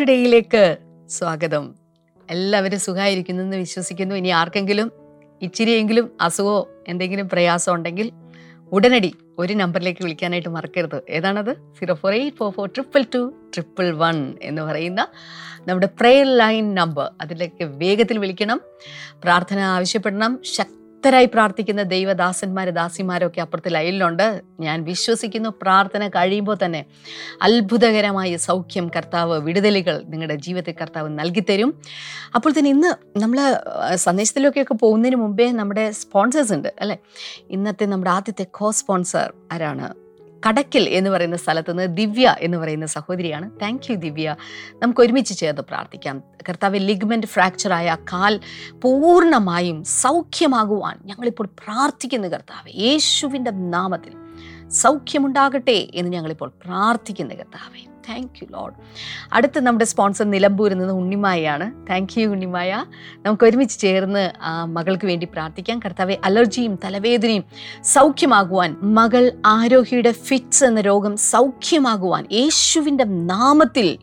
ടുഡേയിലേക്ക് 0.00 0.76
സ്വാഗതം. 1.08 1.74
എല്ലാവരും 2.30 2.80
സുഖമായിരിക്കുന്നു 2.80 3.42
എന്ന് 3.42 3.56
വിശ്വസിക്കുന്നു. 3.56 4.14
ഇനി 4.14 4.28
ആർക്കെങ്കിലും 4.28 4.92
ഇച്ചിരിയെങ്കിലും 5.42 6.10
അസുഖമോ 6.20 6.68
എന്തെങ്കിലും 6.88 7.28
പ്രയാസം 7.28 7.74
ഉണ്ടെങ്കിൽ 7.74 8.12
ഉടനടി 8.72 9.14
ഒരു 9.38 9.54
നമ്പറിലേക്ക് 9.54 10.02
വിളിക്കാനായിട്ട് 10.02 10.48
മറക്കരുത്. 10.48 11.02
ഏതാണത്? 11.10 11.54
Zero 11.54 11.94
four 11.94 12.14
eight 12.14 12.36
four 12.36 12.52
four 12.52 12.68
triple 12.68 13.04
two 13.14 13.34
triple 13.54 13.90
one 13.90 14.34
എന്ന് 14.42 14.62
പറയുന്ന 14.62 15.06
നമ്മുടെ 15.66 15.86
പ്രെയർ 15.86 16.38
ലൈൻ 16.38 16.74
നമ്പർ 16.74 17.10
അതിലേക്ക് 17.20 17.64
വേഗത്തിൽ 17.64 18.18
വിളിക്കണം. 18.18 18.60
പ്രാർത്ഥന 19.22 19.58
ആവശ്യപ്പെടണം. 19.58 20.40
ശക്തരായി 21.04 21.28
പ്രാർത്ഥിക്കുന്ന 21.32 21.82
ദൈവദാസന്മാർ 21.92 22.66
ദാസിമാരൊക്കെ 22.76 23.40
അപ്പുറത്തിൽ 23.42 23.72
ലൈനിലുണ്ട്. 23.76 24.42
ഞാൻ 24.64 24.76
വിശ്വസിക്കുന്നു 24.84 25.50
പ്രാർത്ഥന 25.62 26.02
കഴിയുമ്പോൾ 26.14 26.56
തന്നെ 26.62 26.80
അത്ഭുതകരമായ 27.46 28.36
സൗഖ്യം 28.46 28.86
കർത്താവ് 28.94 29.36
വിടുതലുകൾ 29.46 29.96
നിങ്ങളുടെ 30.12 30.36
ജീവിതത്തിൽ 30.46 30.74
കർത്താവ് 30.80 31.08
നൽകിത്തരും. 31.18 31.72
അപ്പോൾ 32.34 32.52
തന്നെ 32.58 32.70
ഇന്ന് 32.76 32.92
നമ്മൾ 33.22 33.40
സന്ദേശത്തിലേക്കൊക്കെ 34.06 34.76
പോകുന്നതിന് 34.84 35.18
മുമ്പേ 35.24 35.48
നമ്മുടെ 35.60 35.84
സ്പോൺസേഴ്സ് 36.00 36.54
ഉണ്ട് 36.58 36.70
അല്ലേ? 36.80 36.96
ഇന്നത്തെ 37.56 37.86
നമ്മുടെ 37.92 38.12
ആദ്യത്തെ 38.16 38.46
കോ 38.60 38.70
സ്പോൺസർ 38.80 39.28
ആരാണ്? 39.52 39.90
കടക്കൽ 40.46 40.88
എന്ന് 40.88 41.10
പറയുന്ന 41.10 41.36
സ്ഥലത്ത് 41.36 41.78
നിന്ന് 41.78 41.96
ദിവ്യ 41.96 42.36
എന്ന് 42.40 42.58
പറയുന്ന 42.58 42.86
സഹോദരിയാണ്. 42.86 43.50
Thank 43.62 43.90
you 43.90 43.96
Divya. 43.96 44.36
നമുക്ക് 44.82 45.00
ഒരുമിച്ച് 45.00 45.38
ചേർന്ന് 45.38 45.62
പ്രാർത്ഥിക്കാം. 45.62 46.22
കർത്താവ് 46.48 46.78
ലിഗ്മെന്റ് 46.78 47.26
ഫ്രാക്ചറായ 47.26 47.96
കാൽ 48.12 48.40
പൂർണമായും 48.82 49.84
സൗഖ്യമാകുവാൻ 49.84 50.98
ഞങ്ങളിപ്പോൾ 51.04 51.46
പ്രാർത്ഥിക്കുന്നു 51.46 52.28
കർത്താവ്. 52.28 52.80
യേശുവിന്റെ 52.80 53.50
നാമത്തിൽ 53.50 54.12
സൗഖ്യമുണ്ടാകട്ടെ 54.68 55.88
എന്ന് 55.94 56.12
ഞങ്ങളിപ്പോൾ 56.12 56.52
പ്രാർത്ഥിക്കുന്നു 56.64 57.34
കർത്താവെ. 57.34 57.93
താങ്ക് 58.08 58.38
യു 58.42 58.46
ലോഡ് 58.52 58.74
അടുത്ത് 59.32 59.60
നമ്മുടെ 59.60 59.84
സ്പോൺസർ 59.84 60.24
നിലമ്പൂരിൽ 60.30 60.78
നിന്ന് 60.78 60.94
ഉണ്ണിമായയാണ് 60.94 61.66
താങ്ക് 61.90 62.20
യു 62.20 62.26
ഉണ്ണിമായ. 62.26 62.84
നമുക്ക് 63.26 63.44
ഒരുമിച്ച് 63.44 63.78
ചേർന്ന് 63.78 64.24
മകൾക്ക് 64.66 65.06
വേണ്ടി 65.06 65.26
പ്രാർത്ഥിക്കാം. 65.32 65.78
കർത്താവെ 65.84 66.16
അലർജിയും 66.24 66.78
തലവേദനയും 66.84 67.44
സൗഖ്യമാകുവാൻ 67.84 68.76
മകൾ 68.82 69.32
ആരോഗ്യയുടെ 69.46 70.12
ഫിറ്റ്സ് 70.12 70.64
എന്ന 70.64 70.80
രോഗം 70.80 71.16
സൗഖ്യമാകുവാൻ 71.16 72.26
യേശുവിന്റെ 72.32 73.04
നാമത്തിൽ 73.04 73.98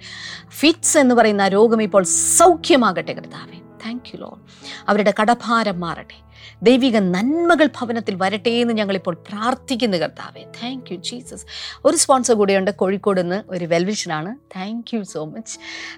ഫിറ്റ്സ് 0.50 0.98
എന്ന് 0.98 1.16
പറയുന്ന 1.16 1.48
രോഗം 1.48 1.82
ഇപ്പോൾ 1.84 2.04
സൗഖ്യമാകട്ടെ 2.38 3.14
കർത്താവെ. 3.14 3.58
താങ്ക് 3.86 4.10
യു 4.14 4.20
ലോഡ് 4.22 4.42
അവരുടെ 4.90 5.14
കടഭാരം 5.22 5.80
മാറട്ടെ. 5.80 6.18
ദൈവിക 6.64 6.98
നന്മകൾ 6.98 7.66
ഭവനത്തിൽ 7.66 8.16
വരട്ടെ 8.16 8.50
എന്ന് 8.50 8.74
ഞങ്ങളിപ്പോൾ 8.74 9.18
പ്രാർത്ഥിക്കുന്നു 9.30 9.98
കർത്താവെ. 9.98 10.44
താങ്ക് 10.64 10.94
യു 10.94 10.98
ജീസസ് 10.98 11.46
ഒരു 11.86 11.98
സ്പോൺസർ 11.98 12.34
കൂടെയുണ്ട്. 12.34 12.72
കോഴിക്കോട് 12.72 13.22
നിന്ന് 13.22 13.44
ഒരു 13.50 13.66
വെൽവിഷനാണ്. 13.66 14.36
താങ്ക് 14.36 14.96
യു 14.96 15.02
സോ 15.04 15.26
മച്ച് 15.26 15.58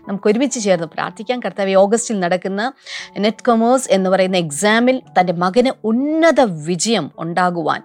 നമുക്ക് 0.09 0.28
ഒരുമിച്ച് 0.28 0.59
ചേർന്ന് 0.59 0.88
പ്രാർത്ഥിക്കാം. 0.88 1.40
കർത്താവെ 1.40 1.73
ഓഗസ്റ്റിൽ 1.73 2.19
നടക്കുന്ന 2.19 2.73
നെറ്റ് 3.18 3.45
കൊമേഴ്സ് 3.45 3.91
എന്ന് 3.91 4.09
പറയുന്ന 4.09 4.38
എക്സാമിൽ 4.38 5.01
തന്റെ 5.19 5.34
മകന് 5.34 5.72
ഉന്നത 5.84 6.41
വിജയം 6.41 7.12
ഉണ്ടാകുവാൻ 7.19 7.84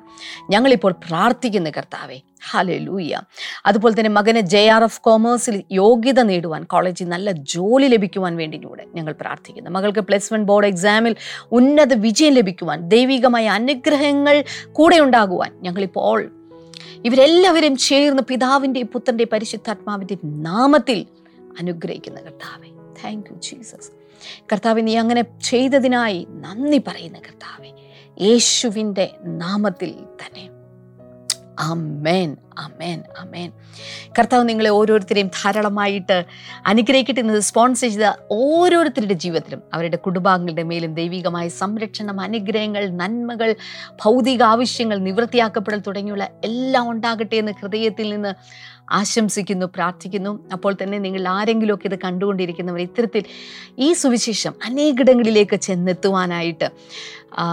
ഞങ്ങളിപ്പോൾ 0.51 0.95
പ്രാർത്ഥിക്കുന്നു 1.09 1.71
കർത്താവെ. 1.77 2.21
ഹലേ 2.51 2.79
ലൂയ 2.79 3.21
അതുപോലെ 3.67 3.95
തന്നെ 3.99 4.11
മകന് 4.11 4.41
ജെ 4.41 4.69
ആർ 4.69 4.83
എഫ് 4.83 5.01
കോമേഴ്സിൽ 5.01 5.65
യോഗ്യത 5.73 6.21
നേടുവാൻ 6.21 6.65
കോളേജിൽ 6.65 7.09
നല്ല 7.09 7.33
ജോലി 7.33 7.87
ലഭിക്കുവാൻ 7.87 8.37
വേണ്ടിയിലൂടെ 8.37 8.87
ഞങ്ങൾ 8.95 9.13
പ്രാർത്ഥിക്കുന്നു. 9.13 9.71
മകൾക്ക് 9.71 9.99
പ്ലസ് 9.99 10.35
വൺ 10.35 10.43
ബോർഡ് 10.43 10.67
എക്സാമിൽ 10.67 11.17
ഉന്നത 11.53 11.95
വിജയം 11.95 12.33
ലഭിക്കുവാൻ 12.33 12.89
ദൈവികമായ 12.89 13.49
അനുഗ്രഹങ്ങൾ 13.49 14.45
കൂടെ 14.73 14.99
ഉണ്ടാകുവാൻ 14.99 15.53
ഞങ്ങളിപ്പോൾ 15.63 16.31
ഇവരെല്ലാവരും 17.05 17.77
ചേർന്ന് 17.77 18.23
പിതാവിന്റെ 18.23 18.83
പുത്രന്റെ 18.83 19.27
പരിശുദ്ധാത്മാവിന്റെ 19.33 20.17
നാമത്തിൽ 20.25 21.07
അനുഗ്രഹിക്കുന്ന 21.59 22.21
കർത്താവെ. 22.21 22.69
താങ്ക് 23.05 23.27
യു 23.31 23.37
ജീസസ് 23.37 23.91
കർത്താവെ 24.53 24.81
നീ 24.81 24.97
അങ്ങനെ 24.97 25.25
ചെയ്തതിനായി 25.45 26.27
നന്ദി 26.31 26.79
പറയുന്ന 26.79 27.19
കർത്താവെ. 27.19 27.71
യേശുവിന്റെ 28.21 29.11
നാമത്തിൽ 29.25 29.91
തന്നെ. 29.91 30.58
അമേൻ 31.59 32.37
അമേൻ 32.59 33.03
അമേൻ 33.19 33.53
കർത്താവ് 34.19 34.49
നിങ്ങളെ 34.49 34.71
ഓരോരുത്തരെയും 34.71 35.27
ധാരാളമായിട്ട് 35.27 36.25
അനുഗ്രഹിക്കട്ടെ 36.67 37.21
എന്നത് 37.21 37.39
സ്പോൺസർ 37.39 37.89
ചെയ്ത 37.89 38.13
ഓരോരുത്തരുടെ 38.31 39.15
ജീവിതത്തിലും 39.15 39.63
അവരുടെ 39.73 39.97
കുടുംബാംഗങ്ങളുടെ 39.97 40.63
മേലും 40.63 40.95
ദൈവികമായ 40.95 41.49
സംരക്ഷണം 41.49 42.21
അനുഗ്രഹങ്ങൾ 42.21 42.89
നന്മകൾ 42.89 43.55
ഭൗതിക 44.05 44.43
ആവശ്യങ്ങൾ 44.43 44.99
നിവൃത്തിയാക്കപ്പെടൽ 44.99 45.79
തുടങ്ങിയുള്ള 45.79 46.25
എല്ലാം 46.45 46.91
ഉണ്ടാകട്ടെ 46.91 47.37
എന്ന് 47.37 47.53
ഹൃദയത്തിൽ 47.53 48.11
നിന്ന് 48.11 48.35
ആശംസിക്കുന്നു 48.91 49.67
പ്രാർത്ഥിക്കുന്നു. 49.67 50.39
അപ്പോൾ 50.53 50.77
തന്നെ 50.83 50.99
നിങ്ങൾ 50.99 51.29
ആരെങ്കിലുമൊക്കെ 51.29 51.87
ഇത് 51.87 51.99
കണ്ടുകൊണ്ടിരിക്കുന്നവർ 51.99 52.81
ഇത്തരത്തിൽ 52.81 53.25
ഈ 53.79 53.93
സുവിശേഷം 53.93 54.55
അനേകിടങ്ങളിലേക്ക് 54.65 55.57
ചെന്നെത്തുവാനായിട്ട് 55.57 56.71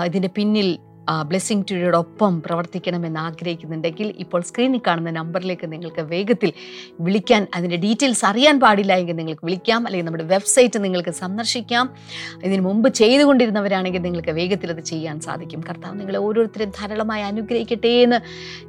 ഇതിന്റെ 0.06 0.28
പിന്നിൽ 0.28 0.78
ബ്ലെസ്സിങ് 1.22 1.64
ടുഡിയോടൊപ്പം 1.72 2.42
പ്രവർത്തിക്കണമെന്ന് 2.42 3.20
ആഗ്രഹിക്കുന്നുണ്ടെങ്കിൽ 3.20 4.14
ഇപ്പോൾ 4.20 4.42
സ്ക്രീനിൽ 4.42 4.82
കാണുന്ന 4.88 5.12
നമ്പറിലേക്ക് 5.12 5.72
നിങ്ങൾക്ക് 5.72 6.02
വേഗത്തിൽ 6.02 6.54
വിളിക്കാൻ 7.00 7.48
അതിന്റെ 7.56 7.78
ഡീറ്റെയിൽസ് 7.78 8.26
അറിയാൻ 8.26 8.60
പാടില്ല 8.60 8.94
എങ്കിൽ 8.94 9.16
നിങ്ങൾക്ക് 9.16 9.46
വിളിക്കാം. 9.46 9.86
അല്ലെങ്കിൽ 9.86 10.06
നമ്മുടെ 10.06 10.24
വെബ്സൈറ്റ് 10.24 10.84
നിങ്ങൾക്ക് 10.84 11.10
സന്ദർശിക്കാം. 11.10 11.90
ഇതിനു 12.44 12.62
മുമ്പ് 12.62 12.90
ചെയ്തുകൊണ്ടിരുന്നവരാണെങ്കിൽ 12.90 14.00
നിങ്ങൾക്ക് 14.00 14.30
വേഗത്തിൽ 14.30 14.70
അത് 14.70 14.80
ചെയ്യാൻ 14.80 15.20
സാധിക്കും. 15.20 15.64
കർത്താവ് 15.70 16.00
നിങ്ങളെ 16.00 16.20
ഓരോരുത്തരും 16.20 16.70
ധാരാളമായി 16.70 17.24
അനുഗ്രഹിക്കട്ടെ 17.24 17.88
എന്ന് 17.88 18.20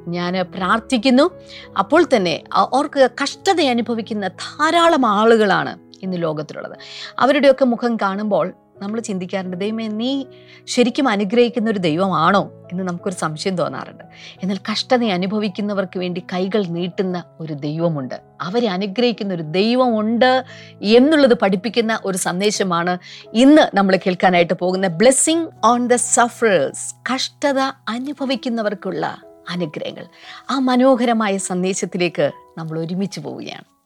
ഞാൻ 0.09 0.41
പ്രാർത്ഥിക്കുന്നു. 0.41 1.31
അപ്പോൾ 1.79 2.05
തന്നെ 2.15 2.43
അവർക്ക് 2.53 3.09
കഷ്ടത 3.23 3.61
അനുഭവിക്കുന്ന 3.61 4.27
ധാരാളം 4.27 5.05
ആളുകളാണ് 5.05 5.79
ഇന്ന് 6.03 6.23
ലോകത്തിലുള്ളത്. 6.23 6.77
അവരുടെയൊക്കെ 7.19 7.65
മുഖം 7.65 7.97
കാണുമ്പോൾ 7.97 8.53
നമ്മൾ 8.81 8.99
ചിന്തിക്കാറുണ്ട് 8.99 9.57
ദൈവമേ 9.57 9.87
നീ 9.87 10.23
ശരിക്കും 10.67 11.07
അനുഗ്രഹിക്കുന്ന 11.07 11.69
ഒരു 11.69 11.79
ദൈവമാണോ? 11.79 12.51
എന്ന് 12.71 12.83
നമുക്കൊരു 12.83 13.15
സംശയം 13.15 13.57
തോന്നാറുണ്ട്. 13.57 14.03
എന്നാൽ 14.43 14.59
കഷ്ടത 14.71 15.03
അനുഭവിക്കുന്നവർക്ക് 15.03 15.99
വേണ്ടി 15.99 16.23
കൈകൾ 16.33 16.65
നീട്ടുന്ന 16.65 17.23
ഒരു 17.39 17.53
ദൈവമുണ്ട്. 17.53 18.21
അവരെ 18.41 18.67
അനുഗ്രഹിക്കുന്ന 18.67 19.33
ഒരു 19.33 19.43
ദൈവമുണ്ട് 19.43 20.45
എന്നുള്ളത് 20.81 21.33
പഠിപ്പിക്കുന്ന 21.33 21.99
ഒരു 22.05 22.17
സന്ദേശമാണ് 22.17 22.97
ഇന്ന് 23.33 23.77
നമ്മൾ 23.77 23.95
കേൾക്കാനായിട്ട് 23.95 24.53
പോകുന്ന 24.53 24.87
ബ്ലെസ്സിങ് 24.87 25.47
ഓൺ 25.65 25.87
ദ 25.87 25.95
സഫറേഴ്സ് 25.95 26.95
കഷ്ടത 27.13 27.59
അനുഭവിക്കുന്നവർക്കുള്ള 27.89 29.17
അനുഗ്രഹങ്ങൾ. 29.49 30.05
ആ 30.49 30.59
മനോഹരമായ 30.59 31.37
സന്ദേശത്തിലേക്ക് 31.37 32.31
നമ്മൾ 32.57 32.79
ഒരുമിച്ച് 32.79 33.19
പോവുകയാണ്. 33.19 33.76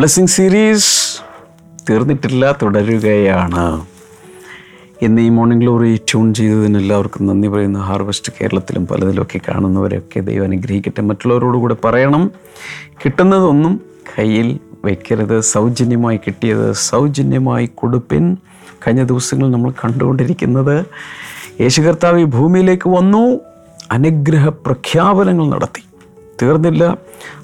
ബ്ലെസ്സിങ് 0.00 0.26
സീരീസ് 0.26 1.20
തീർന്നിട്ടില്ല 1.90 2.56
തുടരുകയാണ്. 2.62 3.86
ഇന്ന് 5.02 5.22
ഈ 5.22 5.28
മോർണിംഗ് 5.28 5.62
ഗ്ലോറി 5.62 5.96
ട്യൂൺ 5.96 6.34
ചെയ്തതിന് 6.34 6.78
എല്ലാവർക്കും 6.78 7.26
നന്ദി 7.26 7.48
പറയുന്ന. 7.48 7.78
ഹാർവെസ്റ്റ് 7.78 8.32
കേരളത്തിലും 8.40 8.86
പലതിലൊക്കെ 8.86 9.40
കാണുന്നവരെയൊക്കെ 9.48 10.20
ദൈവം 10.20 10.44
അനുഗ്രഹിക്കട്ടെ. 10.44 11.02
മറ്റുള്ളവരോടുകൂടെ 11.02 11.76
പറയണം. 11.84 12.30
കിട്ടുന്നതൊന്നും 13.04 13.80
കയ്യിൽ 14.18 14.60
വയ്ക്കരുത് 14.84 15.40
സൗജന്യമായി 15.40 16.16
കിട്ടിയത് 16.16 16.72
സൗജന്യമായി 16.72 17.66
കൊടുപ്പിൻ. 17.66 18.36
കഴിഞ്ഞ 18.86 19.02
ദിവസങ്ങൾ 19.02 19.50
നമ്മൾ 19.50 19.70
കണ്ടുകൊണ്ടിരിക്കുന്നത് 19.70 20.86
യേശു 21.60 21.82
കർത്താവ് 21.82 22.20
ഈ 22.20 22.24
ഭൂമിയിലേക്ക് 22.24 22.90
വന്നു. 22.90 23.40
അനുഗ്രഹ 23.90 24.48
പ്രഖ്യാപനങ്ങൾ 24.48 25.48
നടത്തി. 25.48 25.84
തീർന്നില്ല. 26.42 26.96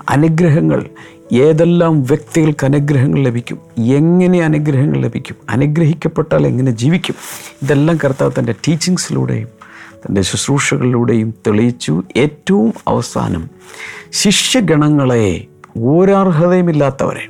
അനുഗ്രഹങ്ങൾ 0.08 0.86
ഏതെല്ലാം 1.32 2.02
വ്യക്തികൾക്ക് 2.02 2.64
അനുഗ്രഹങ്ങൾ 2.64 3.22
ലഭിക്കും? 3.22 3.58
എങ്ങനെ 3.78 4.44
അനുഗ്രഹങ്ങൾ 4.44 5.00
ലഭിക്കും? 5.00 5.36
അനുഗ്രഹിക്കപ്പെട്ടാൽ 5.48 6.46
എങ്ങനെ 6.46 6.70
ജീവിക്കും? 6.70 7.14
ഇതെല്ലാം 7.62 7.98
കർത്താവ് 8.04 8.32
തന്റെ 8.38 8.52
ടീച്ചിങ്സിലൂടെയും 8.52 9.48
തന്റെ 10.06 10.22
ശുശ്രൂഷകളിലൂടെയും 10.22 11.34
തെളിയിച്ചു. 11.46 12.02
ഏറ്റവും 12.16 12.72
അവസാനം 12.88 13.50
ശിഷ്യഗണങ്ങളെ 14.12 15.46
ഒരർഹതയുമില്ലാത്തവരെ 15.84 17.28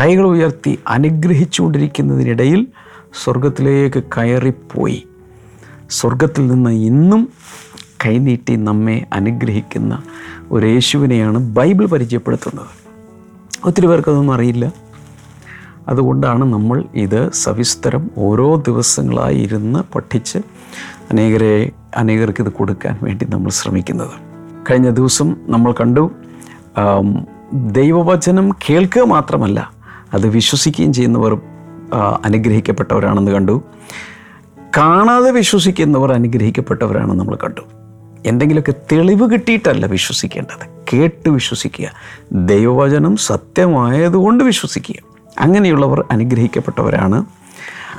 കൈകൾ 0.00 0.26
ഉയർത്തി 0.26 0.78
അനുഗ്രഹിച്ചുകൊണ്ടിരിക്കുന്നതിനിടയിൽ 0.88 2.66
സ്വർഗത്തിലേക്ക് 3.24 4.02
കയറിപ്പോയി. 4.02 5.06
സ്വർഗത്തിൽ 5.90 6.46
നിന്ന് 6.46 6.70
ഇന്നും 6.70 7.28
കൈനീട്ടി 8.06 8.56
നമ്മെ 8.56 9.06
അനുഗ്രഹിക്കുന്ന 9.12 10.02
ഒരു 10.50 10.66
യേശുവിനെയാണ് 10.66 11.38
ബൈബിൾ 11.38 11.86
പരിചയപ്പെടുത്തുന്നത്. 11.86 12.83
ഒത്തിരി 13.64 13.86
പേർക്കതൊന്നും 13.86 14.34
അറിയില്ല. 14.34 14.72
അതുകൊണ്ടാണ് 15.88 16.44
നമ്മൾ 16.52 16.84
ഇത് 16.94 17.32
സവിസ്തരം 17.32 18.10
ഓരോ 18.18 18.56
ദിവസങ്ങളായി 18.56 19.38
ഇരുന്ന് 19.38 19.92
പഠിച്ച് 19.94 20.38
അനേകരെ 21.10 21.70
അനേകർക്ക് 21.96 22.42
ഇത് 22.42 22.48
കൊടുക്കാൻ 22.48 22.98
വേണ്ടി 23.02 23.24
നമ്മൾ 23.24 23.50
ശ്രമിക്കുന്നത്. 23.50 24.14
കഴിഞ്ഞ 24.70 24.90
ദിവസം 24.90 25.36
നമ്മൾ 25.48 25.72
കണ്ടു 25.72 26.10
ദൈവവചനം 27.52 28.50
കേൾക്കുക 28.70 29.02
മാത്രമല്ല 29.02 29.72
അത് 30.14 30.26
വിശ്വസിക്കുകയും 30.26 30.92
ചെയ്യുന്നവർ 30.92 31.40
അനുഗ്രഹിക്കപ്പെട്ടവരാണെന്ന് 32.24 33.32
കണ്ടു. 33.32 33.62
കാണാതെ 34.76 35.30
വിശ്വസിക്കുന്നവർ 35.30 36.12
അനുഗ്രഹിക്കപ്പെട്ടവരാണെന്ന് 36.12 37.14
നമ്മൾ 37.14 37.36
കണ്ടു. 37.44 37.60
എന്തെങ്കിലുമൊക്കെ 38.26 38.74
തെളിവ് 38.92 39.32
കിട്ടിയിട്ടല്ല 39.32 39.86
വിശ്വസിക്കേണ്ടത്. 39.86 40.73
കേട്ട് 40.92 41.28
വിശ്വസിക്കുക. 41.28 41.90
ദൈവവചനം 42.32 43.16
സത്യമായതുകൊണ്ട് 43.16 44.44
വിശ്വസിക്കുക. 44.44 44.94
അങ്ങനെയുള്ളവർ 45.38 46.04
അനുഗ്രഹിക്കപ്പെട്ടവരാണ്. 46.10 47.24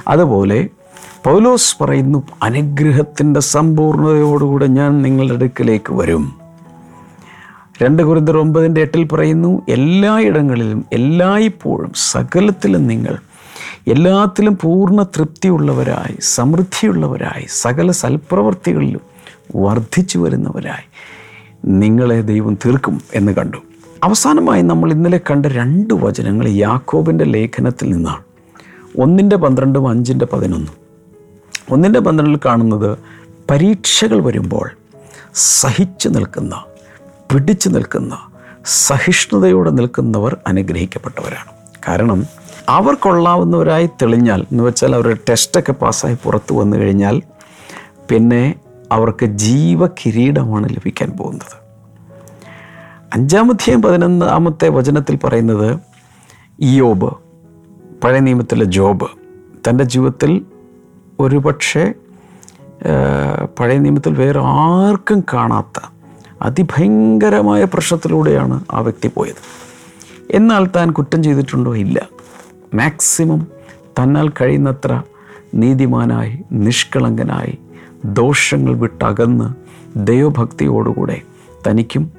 അതുപോലെ 0.08 0.70
പൗലോസ് 1.24 1.84
പറയുന്നു 1.84 2.24
അനുഗ്രഹത്തിന്റെ 2.44 3.40
സമ്പൂർണതയോടുകൂടെ 3.40 4.68
ഞാൻ 4.68 5.02
നിങ്ങളുടെ 5.02 5.34
അടുക്കിലേക്ക് 5.34 5.94
വരും. 5.94 6.46
രണ്ട് 7.82 8.04
കുറിന്തർ 8.04 8.38
ഒമ്പതിന്റെ 8.38 8.82
എട്ടിൽ 8.82 9.04
പറയുന്നു 9.04 9.62
എല്ലായിടങ്ങളിലും 9.70 10.86
എല്ലായ്പ്പോഴും 10.94 11.92
സകലത്തിലും 11.96 12.88
നിങ്ങൾ 12.88 13.18
എല്ലാത്തിലും 13.88 14.58
പൂർണ 14.62 15.04
തൃപ്തിയുള്ളവരായി 15.04 16.18
സമൃദ്ധിയുള്ളവരായി 16.22 17.46
സകല 17.50 17.92
സൽപ്രവൃത്തികളിലും 17.92 19.02
വർദ്ധിച്ചു 19.56 20.20
വരുന്നവരായി 20.20 20.88
നിങ്ങളെ 21.66 22.22
ദൈവം 22.22 22.58
തീർക്കും 22.66 23.02
എന്ന് 23.14 23.32
കണ്ടു. 23.32 23.58
അവസാനമായി 24.04 24.62
നമ്മൾ 24.62 24.92
ഇന്നലെ 24.92 25.18
കണ്ട 25.18 25.46
രണ്ട് 25.46 25.94
വചനങ്ങൾ 25.94 26.48
യാക്കോബിന്റെ 26.48 27.26
ലേഖനത്തിൽ 27.26 27.94
നിന്നാണ്. 27.94 28.24
ഒന്നിന്റെ 29.02 29.36
പന്ത്രണ്ടും 29.36 29.88
അഞ്ചിന്റെ 29.88 30.26
പതിനൊന്നും. 30.26 30.74
ഒന്നിന്റെ 31.72 32.00
പന്ത്രണ്ടിൽ 32.00 32.40
കാണുന്നത് 32.46 32.98
പരീക്ഷകൾ 33.50 34.24
വരുമ്പോൾ 34.24 34.70
സഹിച്ചു 35.34 36.10
നിൽക്കുന്ന 36.10 36.64
പിടിച്ചു 37.32 37.70
നിൽക്കുന്ന 37.70 38.18
സഹിഷ്ണുതയോടെ 38.66 39.70
നിൽക്കുന്നവർ 39.70 40.38
അനുഗ്രഹിക്കപ്പെട്ടവരാണ്. 40.48 41.52
കാരണം 41.88 42.26
അവർ 42.70 42.94
കൊള്ളാവുന്നവരായി 42.94 43.86
തെളിഞ്ഞാൽ 43.86 44.42
എന്ന് 44.42 44.64
വെച്ചാൽ 44.64 44.96
അവരുടെ 44.96 45.18
ടെസ്റ്റൊക്കെ 45.30 45.72
പാസ്സായി 45.72 46.18
പുറത്തു 46.24 46.54
വന്നു 46.54 46.78
കഴിഞ്ഞാൽ 46.78 47.22
പിന്നെ 48.10 48.56
അവർക്ക് 48.92 49.26
ജീവകിരീടമാണ് 49.26 50.70
ലഭിക്കാൻ 50.70 51.10
പോകുന്നത്. 51.10 51.66
അഞ്ചാമധ്യായം 53.14 53.82
പതിനൊന്നാമത്തെ 53.82 54.70
വചനത്തിൽ 54.70 55.20
പറയുന്നത് 55.24 55.80
ഇയോബ് 56.60 57.14
പഴയ 58.04 58.20
നിയമത്തിലെ 58.20 58.66
ജോബ് 58.66 59.08
തന്റെ 59.70 59.84
ജീവിതത്തിൽ 59.84 60.46
ഒരുപക്ഷെ 61.20 61.94
പഴയ 63.60 63.78
നിയമത്തിൽ 63.78 64.14
വേറെ 64.14 64.40
ആർക്കും 64.40 65.24
കാണാത്ത 65.34 65.84
അതിഭയങ്കരമായ 66.42 67.64
പ്രശ്നത്തിലൂടെയാണ് 67.64 68.66
ആ 68.72 68.80
വ്യക്തി 68.80 69.08
പോയത്. 69.08 69.42
എന്നാൽ 70.32 70.66
താൻ 70.76 70.92
കുറ്റം 70.92 71.24
ചെയ്തിട്ടുണ്ടോ? 71.24 71.76
ഇല്ല. 71.76 72.08
മാക്സിമം 72.74 73.48
തന്നാൽ 74.00 74.30
കഴിയുന്നത്ര 74.30 75.02
നീതിമാനായി 75.54 76.40
നിഷ്കളങ്കനായി 76.52 77.58
ദോഷങ്ങൾ 78.14 78.76
വിട്ടകന്ന് 78.76 79.54
ദൈവഭക്തിയോടുകൂടെ 79.96 81.22
തനിക്കും 81.68 82.12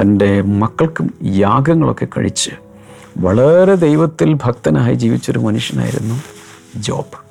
തന്റെ 0.00 0.42
മക്കൾക്കും 0.42 1.14
യാഗങ്ങളൊക്കെ 1.22 2.08
കഴിച്ച് 2.16 2.50
വളരെ 3.18 3.74
ദൈവത്തിൽ 3.74 4.34
ഭക്തനായി 4.34 4.94
ജീവിച്ചൊരു 4.94 5.38
മനുഷ്യനായിരുന്നു 5.38 6.14
ജോബ്. 6.76 7.30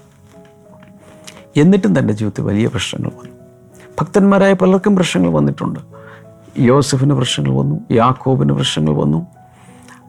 എന്നിട്ടും 1.60 2.00
തന്റെ 2.00 2.14
ജീവിതത്തിൽ 2.14 2.44
വലിയ 2.44 2.68
പ്രശ്നങ്ങൾ 2.68 3.10
വന്നു. 3.10 3.36
ഭക്തന്മാരായ 4.02 4.54
പലർക്കും 4.54 4.96
പ്രശ്നങ്ങൾ 4.96 5.30
വന്നിട്ടുണ്ട്. 5.30 5.80
യോസഫിന് 6.58 7.14
പ്രശ്നങ്ങൾ 7.14 7.52
വന്നു 7.52 7.80
യാക്കോബിന് 7.92 8.54
പ്രശ്നങ്ങൾ 8.54 8.94
വന്നു. 8.94 9.28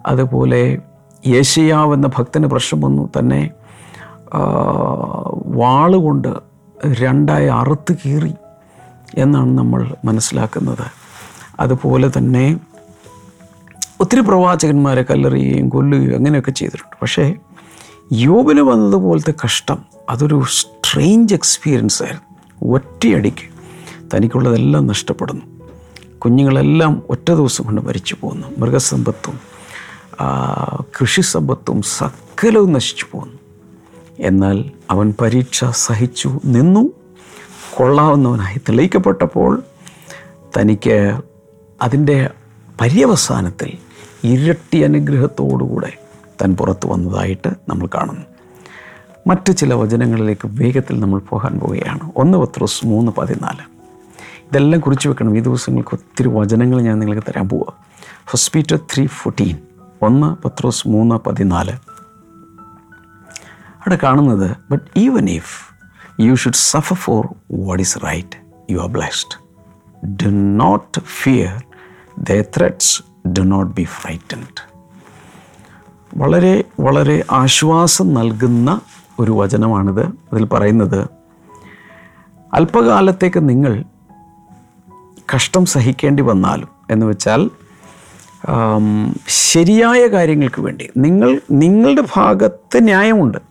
അതുപോലെ 0.07 0.79
യേശയാവ് 1.27 1.95
എന്ന 1.95 2.07
ഭക്തന് 2.07 2.47
പ്രശ്നം 2.47 2.81
വന്നു. 2.81 3.09
തന്നെ 3.19 3.51
വാളുകൊണ്ട് 5.47 6.50
രണ്ടായി 6.87 7.47
അറുത്ത് 7.47 7.97
കീറി 8.07 8.33
എന്നാണ് 9.15 9.59
നമ്മൾ 9.59 9.95
മനസ്സിലാക്കുന്നത്. 10.05 10.87
അതുപോലെ 11.61 12.11
തന്നെ 12.19 12.61
ഒത്തിരി 14.01 14.21
പ്രവാചകന്മാരെ 14.21 15.03
കല്ലെറിയുകയും 15.03 15.69
കൊല്ലുകയും 15.69 16.17
അങ്ങനെയൊക്കെ 16.17 16.51
ചെയ്തിട്ടുണ്ട്. 16.51 16.97
പക്ഷേ 17.03 17.35
യോബിന് 18.13 18.61
വന്നതുപോലത്തെ 18.61 19.35
കഷ്ടം 19.45 19.79
അതൊരു 20.11 20.43
സ്ട്രെയിഞ്ച് 20.49 21.35
എക്സ്പീരിയൻസ് 21.35 22.03
ആയിരുന്നു. 22.03 22.37
ഒറ്റയടിക്ക് 22.73 23.47
തനിക്കുള്ളതെല്ലാം 24.15 24.87
നഷ്ടപ്പെടുന്നു. 24.87 25.47
കുഞ്ഞുങ്ങളെല്ലാം 26.19 27.03
ഒറ്റ 27.11 27.31
ദിവസം 27.31 27.65
കൊണ്ട് 27.65 27.81
മരിച്ചു 27.81 28.17
പോകുന്നു. 28.21 28.49
മൃഗസമ്പത്തും 28.59 29.41
കൃഷി 31.01 31.21
സമ്പത്തും 31.21 31.83
സകലവും 31.83 32.73
നശിച്ചു 32.73 33.07
പോകുന്നു. 33.13 33.39
എന്നാൽ 34.21 34.71
അവൻ 34.91 35.15
പരീക്ഷ 35.21 35.65
സഹിച്ചു 35.65 36.41
നിന്നു. 36.45 36.91
കൊള്ളാവുന്നവനായി 37.75 38.59
തെളിയിക്കപ്പെട്ടപ്പോൾ 38.59 39.63
തനിക്ക് 40.59 41.21
അതിന്റെ 41.83 42.31
പര്യവസാനത്തിൽ 42.81 43.79
ഇരട്ടി 44.25 44.83
അനുഗ്രഹത്തോടുകൂടെ 44.83 45.93
തൻ 46.43 46.57
പുറത്തു 46.57 46.89
വന്നതായിട്ട് 46.89 47.49
നമ്മൾ 47.69 47.87
കാണുന്നു. 47.87 48.23
മറ്റ് 49.27 49.57
ചില 49.57 49.75
വചനങ്ങളിലേക്ക് 49.75 50.49
വേഗത്തിൽ 50.49 51.01
നമ്മൾ 51.01 51.19
പോകാൻ 51.19 51.61
പോവുകയാണ്. 51.61 52.13
ഒന്ന് 52.17 52.39
പത്രോസ് 52.39 52.87
മൂന്ന് 52.87 53.13
പതിനാല്. 53.13 53.81
ഇതെല്ലാം 54.53 54.81
കുറിച്ച് 54.81 55.09
വെക്കണം. 55.09 55.37
ഈ 55.37 55.41
ദിവസങ്ങൾക്ക് 55.41 55.91
ഒത്തിരി 55.93 56.29
വചനങ്ങൾ 56.29 56.81
ഞാൻ 56.81 56.99
നിങ്ങൾക്ക് 56.99 57.29
തരാൻ 57.29 57.49
പോവുക 57.49 57.73
ഫസ്റ്റ് 58.31 58.53
പീറ്റർ 58.53 58.77
ത്രീ 58.77 59.07
ഫോർട്ടീൻ 59.07 59.57
ഒന്ന് 60.03 60.43
പത്രോസ് 60.43 60.89
മൂന്ന് 60.89 61.15
പതിനാല്. 61.15 61.90
അവിടെ 63.81 63.99
കാണുന്നത് 64.03 64.57
but 64.71 64.85
even 64.97 65.31
if 65.31 65.75
you 66.21 66.35
should 66.35 66.55
suffer 66.55 66.97
for 66.97 67.29
what 67.53 67.83
is 67.83 67.99
right 68.05 68.37
you 68.73 68.79
are 68.79 68.89
blessed 68.89 69.37
do 70.09 70.29
not 70.65 71.01
fear 71.23 71.65
the 72.19 72.41
threats 72.57 73.03
do 73.29 73.43
not 73.43 73.73
be 73.73 73.83
frightened 73.83 74.71
വളരെ 76.17 76.65
വളരെ 76.81 77.25
ആശ്വാസം 77.31 78.15
നൽകുന്ന 78.15 78.81
ഒരു 79.21 79.31
വചനമാണിത്. 79.31 80.07
അതിൽ 80.07 80.45
പറയുന്നത് 80.45 81.09
അല്പകാലത്തേക്ക് 82.55 83.49
നിങ്ങൾ 83.49 83.85
കഷ്ടം 85.37 85.67
സഹിക്കേണ്ടി 85.67 86.23
വന്നാലും 86.23 86.69
എന്ന് 86.91 87.07
വെച്ചാൽ 87.07 87.51
ശരിയായ 89.29 90.07
കാര്യങ്ങൾക്ക് 90.07 90.61
വേണ്ടി. 90.63 90.91
നിങ്ങൾ 90.97 91.41
നിങ്ങളുടെ 91.51 92.03
ഭാഗത്ത് 92.17 92.85
ന്യായമുണ്ട്. 92.85 93.50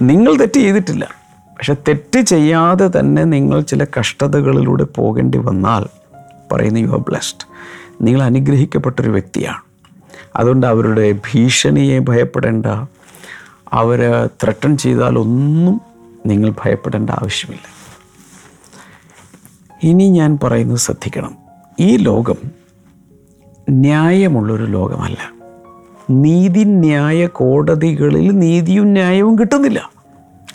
നിങ്ങൾ 0.00 0.36
തെറ്റ് 0.36 0.54
ചെയ്തിട്ടില്ല. 0.54 1.08
പക്ഷെ 1.58 1.76
തെറ്റ് 1.88 2.20
ചെയ്യാതെ 2.20 3.00
തന്നെ 3.00 3.24
നിങ്ങൾ 3.24 3.60
ചില 3.60 3.86
കഷ്ടതകളിലൂടെ 3.98 4.84
പോകേണ്ടി 4.84 5.38
വന്നാൽ 5.38 5.86
പറയുന്ന 6.52 6.78
യു 6.78 6.86
ആർ 6.86 6.98
ബ്ലെസ്ഡ് 6.98 7.46
നിങ്ങൾ 8.00 8.22
അനുഗ്രഹിക്കപ്പെട്ടൊരു 8.22 9.10
വ്യക്തിയാണ്. 9.10 9.60
അതുകൊണ്ട് 10.36 10.66
അവരുടെ 10.66 11.12
ഭീഷണിയെ 11.12 11.98
ഭയപ്പെടേണ്ട 11.98 12.66
അവർ 13.72 14.28
ത്രട്ടൺ 14.44 14.76
ചെയ്താലൊന്നും 14.76 15.80
നിങ്ങൾ 16.26 16.50
ഭയപ്പെടേണ്ട 16.50 17.10
ആവശ്യമില്ല. 17.10 17.78
ഇനി 19.82 20.10
ഞാൻ 20.10 20.38
പറയുന്നത് 20.42 20.78
ശ്രദ്ധിക്കണം. 20.78 21.36
ഈ 21.80 21.96
ലോകം 21.96 22.36
ന്യായമുള്ളൊരു 23.70 24.64
ലോകമല്ല. 24.64 25.37
നീതിന്യായ 26.10 27.26
കോടതികളിൽ 27.26 28.30
നീതിയും 28.30 28.92
ന്യായവും 28.92 29.38
കിട്ടുന്നില്ല. 29.38 29.90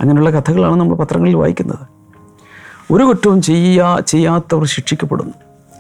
അങ്ങനെയുള്ള 0.02 0.30
കഥകളാണ് 0.30 0.76
നമ്മൾ 0.76 0.96
പത്രങ്ങളിൽ 0.96 1.36
വായിക്കുന്നത്. 1.36 1.80
ഒരു 2.92 3.04
കുറ്റവും 3.04 3.42
ചെയ്യാ 3.42 4.00
ചെയ്യാത്തവർ 4.08 4.66
ശിക്ഷിക്കപ്പെടുന്നു. 4.66 5.34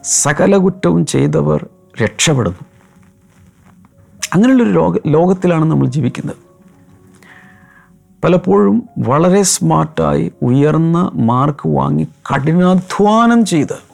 സകല 0.03 0.57
കുറ്റവും 0.57 1.05
ചെയ്തവർ 1.05 1.67
രക്ഷപ്പെടുന്നു. 2.03 2.57
അങ്ങനെയുള്ളൊരു 4.33 4.69
ലോക 4.69 4.95
ലോകത്തിലാണ് 5.07 5.65
നമ്മൾ 5.65 5.87
ജീവിക്കുന്നത്. 5.87 6.35
പലപ്പോഴും 8.23 8.89
വളരെ 8.99 9.41
സ്മാർട്ടായി 9.41 10.31
ഉയർന്ന 10.41 11.11
മാർക്ക് 11.13 11.67
വാങ്ങി 11.67 12.03
കഠിനാധ്വാനം 12.03 13.45
ചെയ്ത് 13.45 13.92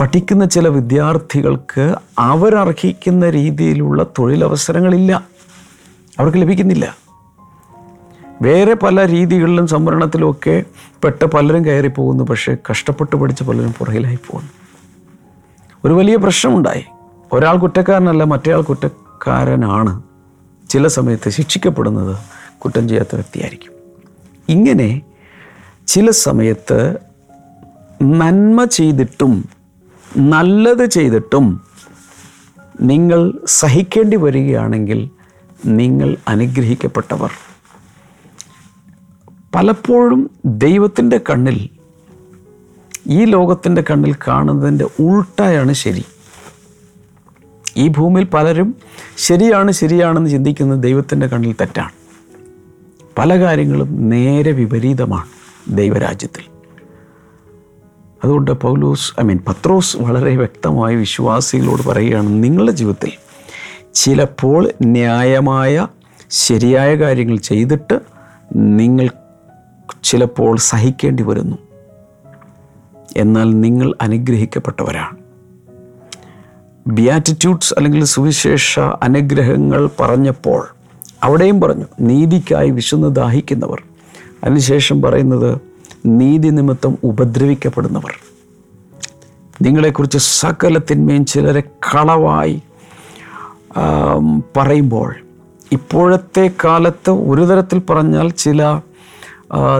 പഠിക്കുന്ന 0.00 0.44
ചില 0.44 0.68
വിദ്യാർത്ഥികൾക്ക് 0.68 1.94
അവരർഹിക്കുന്ന 2.18 3.30
രീതിയിലുള്ള 3.30 4.02
തൊഴിലവസരങ്ങളില്ല. 4.02 5.24
അവർക്ക് 6.18 6.38
ലഭിക്കുന്നില്ല. 6.38 6.96
വേറെ 8.42 8.74
പല 8.74 9.08
രീതികളിലും 9.08 9.66
സംവരണത്തിലുമൊക്കെ 9.66 10.64
പെട്ട 11.04 11.24
പലരും 11.24 11.64
കയറി 11.64 11.88
പോകുന്നു 11.88 12.24
പക്ഷേ 12.24 12.56
കഷ്ടപ്പെട്ട് 12.70 13.16
പഠിച്ച 13.16 13.42
പലരും 13.42 13.72
പുറകിലായി 13.72 14.16
പോകുന്നു. 14.16 14.50
ഒരു 15.84 15.94
വലിയ 15.94 16.16
പ്രശ്നമുണ്ടായി. 16.16 16.84
ഒരാൾ 17.32 17.56
കുറ്റക്കാരനല്ല 17.56 18.24
മറ്റേയാൾ 18.24 18.62
കുറ്റക്കാരനാണ്. 18.62 20.02
ചില 20.68 20.86
സമയത്ത് 20.86 21.30
ശിക്ഷിക്കപ്പെടുന്നത് 21.30 22.16
കുറ്റം 22.58 22.88
ചെയ്യാത്ത 22.88 23.08
വ്യക്തിയായിരിക്കും. 23.14 23.72
ഇങ്ങനെ 24.48 25.02
ചില 25.86 26.10
സമയത്ത് 26.10 26.98
നന്മ 28.02 28.64
ചെയ്തിട്ടും 28.64 29.57
നല്ലത് 30.16 30.86
ചെയ്തിട്ടും 30.86 31.60
നിങ്ങൾ 32.80 33.32
സഹിക്കേണ്ടി 33.46 34.16
വരികയാണെങ്കിൽ 34.16 35.10
നിങ്ങൾ 35.66 36.16
അനുഗ്രഹിക്കപ്പെട്ടവർ. 36.28 37.30
പലപ്പോഴും 39.54 40.30
ദൈവത്തിന്റെ 40.44 41.20
കണ്ണിൽ 41.30 41.68
ഈ 43.06 43.24
ലോകത്തിന്റെ 43.24 43.84
കണ്ണിൽ 43.90 44.14
കാണുന്നതിന്റെ 44.28 44.84
ഉൾട്ടായാണ് 45.00 45.72
ശരി. 45.72 46.04
ഈ 47.76 47.88
ഭൂമിയിൽ 47.88 48.24
പലരും 48.24 48.74
ശരിയാണ് 49.16 49.72
ശരിയാണെന്ന് 49.72 50.30
ചിന്തിക്കുന്നത് 50.30 50.82
ദൈവത്തിന്റെ 50.82 51.26
കണ്ണിൽ 51.26 51.52
തെറ്റാണ്. 51.52 51.90
പല 53.18 53.40
കാര്യങ്ങളും 53.40 54.08
നേരെ 54.08 54.52
വിപരീതമാണ് 54.52 55.28
ദൈവരാജ്യത്തിൽ. 55.68 56.57
അതുകൊണ്ട് 58.24 58.50
പൗലോസ് 58.50 59.12
ഐ 59.20 59.24
മീൻ 59.24 59.38
പത്രോസ് 59.48 59.96
വളരെ 59.96 60.36
വ്യക്തമായി 60.36 60.96
വിശ്വാസികളോട് 60.96 61.88
പറയുകയാണ് 61.88 62.44
നിങ്ങളുടെ 62.44 62.72
ജീവിതത്തിൽ 62.72 63.12
ചിലപ്പോൾ 63.94 64.72
ന്യായമായ 64.82 65.86
ശരിയായ 66.30 66.94
കാര്യങ്ങൾ 66.94 67.36
ചെയ്തിട്ട് 67.36 68.00
നിങ്ങൾ 68.56 69.08
ചിലപ്പോൾ 70.04 70.56
സഹിക്കേണ്ടി 70.56 71.22
വരുന്നു. 71.22 71.58
എന്നാൽ 73.16 73.60
നിങ്ങൾ 73.60 73.94
അനുഗ്രഹിക്കപ്പെട്ടവരാണ്. 74.00 75.16
ബിയാറ്റിറ്റ്യൂഡ്സ് 76.86 77.74
അല്ലെങ്കിൽ 77.76 78.04
സുവിശേഷ 78.04 78.80
അനുഗ്രഹങ്ങൾ 78.80 79.90
പറഞ്ഞപ്പോൾ 80.00 80.68
അവിടെയും 81.22 81.60
പറഞ്ഞു 81.60 81.84
നീതിക്കായി 82.00 82.70
വിശന്ന് 82.70 83.14
ദാഹിക്കുന്നവർ. 83.14 83.82
അതിനുശേഷം 84.44 85.02
പറയുന്നത് 85.02 85.67
നീതി 86.06 86.48
നിമിത്തം 86.48 86.98
ഉപദ്രവിക്കപ്പെടുന്നവർ. 87.04 88.14
നിങ്ങളെക്കുറിച്ച് 89.62 90.18
സകലത്തിന്മേയും 90.18 91.24
ചിലരെ 91.26 91.60
കളവായി 91.60 92.62
പറയുമ്പോൾ 94.56 95.14
ഇപ്പോഴത്തെ 95.72 96.50
കാലത്ത് 96.64 97.10
ഒരു 97.10 97.42
തരത്തിൽ 97.42 97.82
പറഞ്ഞാൽ 97.90 98.28
ചില 98.30 98.80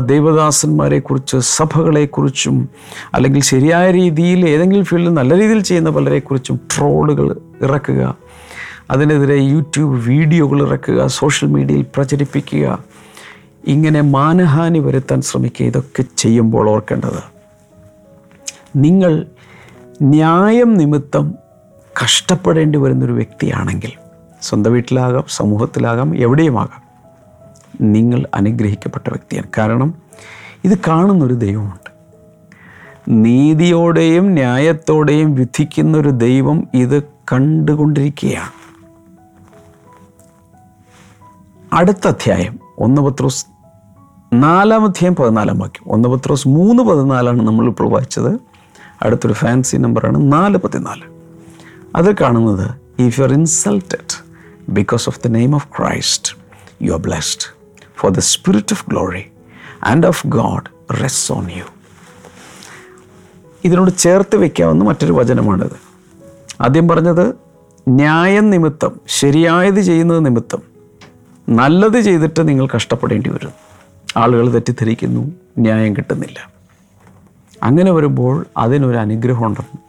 ദൈവദാസന്മാരെക്കുറിച്ച് 0.06 1.37
സഭകളെക്കുറിച്ചും 1.37 2.68
അല്ലെങ്കിൽ 3.14 3.40
ശരിയായ 3.40 3.90
രീതിയിൽ 3.90 4.48
ഏതെങ്കിലും 4.48 4.84
ഫീൽഡിൽ 4.84 5.14
നല്ല 5.14 5.40
രീതിയിൽ 5.40 5.60
ചെയ്യുന്ന 5.60 5.90
പലരെക്കുറിച്ചും 5.90 6.60
ട്രോളുകൾ 6.76 7.37
ഇറക്കുക 7.62 8.16
അതിനെതിരെ 8.90 9.37
യൂട്യൂബ് 9.37 10.00
വീഡിയോകൾ 10.06 10.66
ഇറക്കുക 10.66 11.06
സോഷ്യൽ 11.06 11.48
മീഡിയയിൽ 11.48 11.87
പ്രചരിപ്പിക്കുക 11.96 12.78
ഇങ്ങനെ 13.68 14.00
മാനഹാനി 14.00 14.78
വരുത്താൻ 14.78 15.20
ശ്രമിക്കുക. 15.20 15.66
ഇതൊക്കെ 15.66 16.04
ചെയ്യുമ്പോൾ 16.16 16.70
ഓർക്കേണ്ടത് 16.70 17.22
നിങ്ങൾ 18.76 19.26
ന്യായം 20.02 20.75
നിമിത്തം 20.75 21.34
കഷ്ടപ്പെടേണ്ടി 22.04 22.78
വരുന്നൊരു 22.78 23.12
വ്യക്തിയാണെങ്കിൽ 23.12 23.92
സ്വന്തം 24.42 24.72
വീട്ടിലാകാം 24.72 25.25
സമൂഹത്തിലാകാം 25.28 26.16
എവിടെയുമാകാം 26.16 26.82
നിങ്ങൾ 27.80 28.26
അനുഗ്രഹിക്കപ്പെട്ട 28.34 29.08
വ്യക്തിയാണ്. 29.08 29.46
കാരണം 29.58 29.94
ഇത് 30.64 30.78
കാണുന്നൊരു 30.78 31.34
ദൈവമുണ്ട്. 31.34 31.90
നീതിയോടെയും 33.08 34.32
ന്യായത്തോടെയും 34.32 35.34
വിധിക്കുന്നൊരു 35.34 36.08
ദൈവം 36.08 36.68
ഇത് 36.75 37.02
കണ്ടുകൊണ്ടിരിക്കുകയാണ്. 37.02 38.58
അടുത്ത 41.72 42.08
അധ്യായം 42.08 42.58
ഒന്ന് 42.78 43.02
പത്രോസ് 43.02 43.57
നാലാം 44.32 44.85
അധ്യായം 44.85 45.16
പതിനാലാം 45.16 45.58
വാക്യം. 45.58 45.92
ഒന്ന് 45.92 46.08
പത്രോസ് 46.08 46.49
മൂന്ന് 46.49 46.82
പതിനാലാണ് 46.82 47.42
നമ്മളിപ്പോൾ 47.42 47.90
വായിച്ചത്. 47.90 48.38
അടുത്തൊരു 49.02 49.32
ഫാൻസി 49.32 49.76
നമ്പറാണ് 49.76 50.32
നാല് 50.32 50.56
പതിനാല്. 50.56 51.02
അത് 51.97 52.16
കാണുന്നത് 52.16 52.70
if 53.02 53.20
you 53.20 53.25
are 53.25 53.32
insulted 53.32 54.25
because 54.68 55.08
of 55.08 55.20
the 55.26 55.26
name 55.26 55.54
of 55.54 55.68
Christ 55.78 56.37
you 56.82 56.92
are 56.92 56.99
blessed 56.99 57.56
for 57.97 58.12
the 58.12 58.18
spirit 58.18 58.73
of 58.73 58.85
glory 58.90 59.25
and 59.85 60.06
of 60.06 60.26
God 60.26 60.94
rests 61.02 61.32
on 61.32 61.50
you 61.50 61.64
ഇതിനോട് 63.64 63.90
ചേർത്ത് 63.99 64.37
വയ്ക്കാവുന്ന 64.37 64.85
മറ്റൊരു 64.85 65.12
വചനമാണിത്. 65.12 65.76
ആദ്യം 66.61 66.88
പറഞ്ഞത് 66.88 67.35
ന്യായം 67.88 68.50
നിമിത്തം 68.50 69.00
ശരിയായത് 69.06 69.80
ചെയ്യുന്നത് 69.80 70.26
നിമിത്തം 70.26 70.62
നല്ലത് 71.49 72.00
ചെയ്തിട്ട് 72.00 72.49
നിങ്ങൾ 72.49 72.68
കഷ്ടപ്പെടേണ്ടി 72.76 73.30
വരും 73.30 73.67
ആളുകൾ 74.16 74.50
തെറ്റിദ്ധരിക്കുന്നു 74.50 75.30
ന്യായം 75.58 75.96
കിട്ടുന്നില്ല. 75.96 76.50
അങ്ങനെ 77.62 77.90
വരുമ്പോൾ 77.92 78.46
അതിനൊരു 78.56 78.96
അനുഗ്രഹം 78.96 79.46
ഉണ്ടെന്ന് 79.46 79.88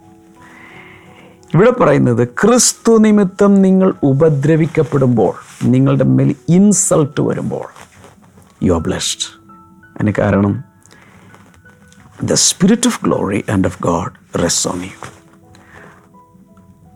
ഇവിടെ 1.54 1.70
പറയുന്നത് 1.70 2.28
ക്രിസ്തു 2.28 2.98
നിമിത്തം 2.98 3.62
നിങ്ങൾ 3.62 3.92
ഉപദ്രവിക്കപ്പെടുമ്പോൾ 4.02 5.32
നിങ്ങളുടെ 5.64 6.04
മേൽ 6.04 6.34
ഇൻസൾട്ട് 6.48 7.20
വരുമ്പോൾ 7.20 7.66
യു 8.62 8.72
ആർ 8.72 8.80
ബ്ലെസ്ഡ് 8.80 9.26
അതിന് 9.96 10.12
കാരണം 10.18 10.64
the 12.24 12.32
spirit 12.32 12.86
of 12.86 13.04
glory 13.04 13.44
and 13.52 13.66
of 13.66 13.82
God 13.82 14.42
rests 14.42 14.68
on 14.68 14.80
you 14.84 15.06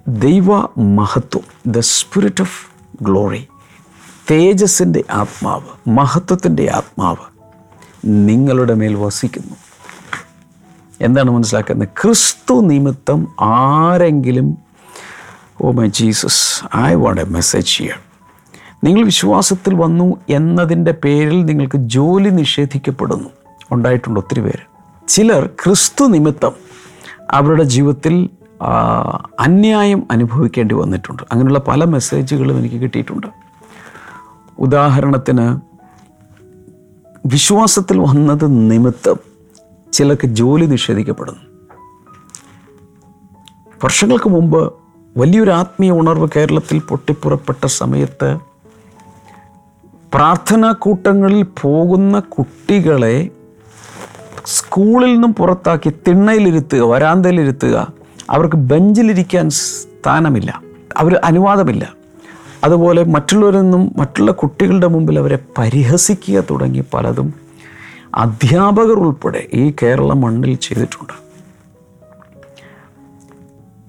ദൈവ 0.09 0.47
മഹത്വം 0.79 1.43
ദ 1.67 1.81
സ്പിരിറ്റ് 1.81 2.41
ഓഫ് 2.41 2.67
ഗ്ലോറി 3.03 3.49
തേജസ്സിന്റെ 4.31 5.05
ആത്മാവ് 5.11 5.89
മഹത്വത്തിന്റെ 5.89 6.71
ആത്മാവ് 6.71 7.25
നിങ്ങളുടെ 8.05 8.75
മേൽ 8.75 8.95
വസിക്കുന്നു. 8.95 9.57
എന്താണ് 11.01 11.31
മനസ്സിലാക്കുന്നത്? 11.31 11.89
ക്രിസ്തു 12.03 12.61
നിമിത്തം 12.61 13.29
ആരെങ്കിലും 13.41 14.59
ഓ 15.63 15.71
my 15.71 15.87
Jesus 15.87 16.77
I 16.77 16.95
want 16.95 17.21
a 17.21 17.25
message 17.25 17.67
ചെയ്യാം 17.67 17.99
നിങ്ങൾ 18.85 19.05
വിശ്വാസത്തിൽ 19.05 19.75
വന്നു 19.75 20.17
എന്നതിന്റെ 20.29 20.93
പേരിൽ 20.93 21.45
നിങ്ങൾക്ക് 21.45 21.79
ജോലി 21.79 22.31
നിഷേധിക്കപ്പെടുന്നു. 22.31 23.29
ഉണ്ടായിട്ടുണ്ട് 23.73 24.21
ഒത്തിരി 24.21 24.41
പേര്. 24.41 24.65
ചിലർ 25.09 25.47
ക്രിസ്തു 25.47 26.05
നിമിത്തം 26.05 26.53
അവരുടെ 27.31 27.63
ജീവിതത്തിൽ 27.63 28.31
അന്യായം 29.41 30.03
അനുഭവിക്കേണ്ടി 30.11 30.75
വന്നിട്ടുണ്ട്. 30.75 31.23
അങ്ങനെയുള്ള 31.33 31.59
പല 31.59 31.85
മെസ്സേജുകളും 31.85 32.59
എനിക്ക് 32.59 32.77
കിട്ടിയിട്ടുണ്ട്. 32.77 33.44
ഉദാഹരണത്തിന് 34.59 35.61
വിശ്വാസത്തിൽ 37.27 37.99
വന്നത് 37.99 38.71
നിമിത്തം 38.71 39.17
ചിലർക്ക് 39.93 40.27
ജോലി 40.27 40.67
നിഷേധിക്കപ്പെടുന്നു. 40.67 41.41
വർഷങ്ങൾക്ക് 43.85 44.29
മുമ്പ് 44.29 44.75
വലിയൊരു 45.17 45.51
ആത്മീയ 45.51 45.91
ഉണർവ് 45.91 46.29
കേരളത്തിൽ 46.37 46.79
പൊട്ടിപ്പുറപ്പെട്ട 46.79 47.67
സമയത്ത് 47.67 48.39
പ്രാർത്ഥനാ 50.15 50.73
കൂട്ടങ്ങളിൽ 50.73 51.47
പോകുന്ന 51.63 52.21
കുട്ടികളെ 52.21 53.31
സ്കൂളിൽ 54.47 55.13
നിന്നും 55.13 55.35
പുറത്താക്കി 55.35 55.93
തിണ്ണയിലിരുത്തുക 56.09 56.81
വരാന്തയിലിരുത്തുക. 56.81 57.93
അവർക്ക് 58.31 58.57
ബെഞ്ചിലിരിക്കാൻ 58.57 59.51
സ്ഥാനമില്ല. 59.51 60.63
അവർ 60.97 61.21
അനുവാദമില്ല. 61.25 62.04
അതുപോലെ 62.65 63.05
മറ്റുള്ളവരിൽ 63.05 63.61
നിന്നും 63.61 63.93
മറ്റുള്ള 63.97 64.33
കുട്ടികളുടെ 64.33 64.87
മുമ്പിൽ 64.87 65.19
അവരെ 65.19 65.39
പരിഹസിക്കുക 65.59 66.43
തുടങ്ങി 66.51 66.85
പലതും 66.95 67.35
അധ്യാപകർ 68.15 68.93
ഉൾപ്പെടെ 68.93 69.47
ഈ 69.55 69.75
കേരള 69.83 70.13
മണ്ണിൽ 70.13 70.55
ചെയ്തിട്ടുണ്ട്. 70.55 71.13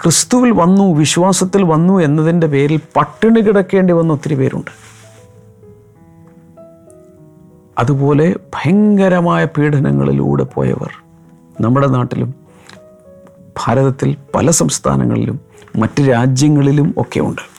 ക്രിസ്തുവിൽ 0.03 0.51
വന്നു 0.51 0.95
വിശ്വാസത്തിൽ 0.95 1.63
വന്നു 1.63 1.99
എന്നതിന്റെ 1.99 2.47
പേരിൽ 2.47 2.79
പട്ടിണി 2.95 3.39
കിടക്കേണ്ടി 3.39 3.93
വന്ന 3.93 4.13
ഒത്തിരി 4.13 4.35
പേരുണ്ട്. 4.35 4.71
അതുപോലെ 7.77 8.35
ഭയങ്കരമായ 8.55 9.45
പീഡനങ്ങളിലൂടെ 9.45 10.43
പോയവർ 10.43 10.91
നമ്മുടെ 11.61 11.87
നാട്ടിലും 11.87 12.35
ഭാരതത്തിൽ 13.57 14.17
പല 14.35 14.51
സംസ്ഥാനങ്ങളിലും 14.51 15.39
മറ്റ് 15.75 16.01
രാജ്യങ്ങളിലും 16.01 16.93
ഒക്കെ 16.97 17.19
ഉണ്ട്. 17.19 17.54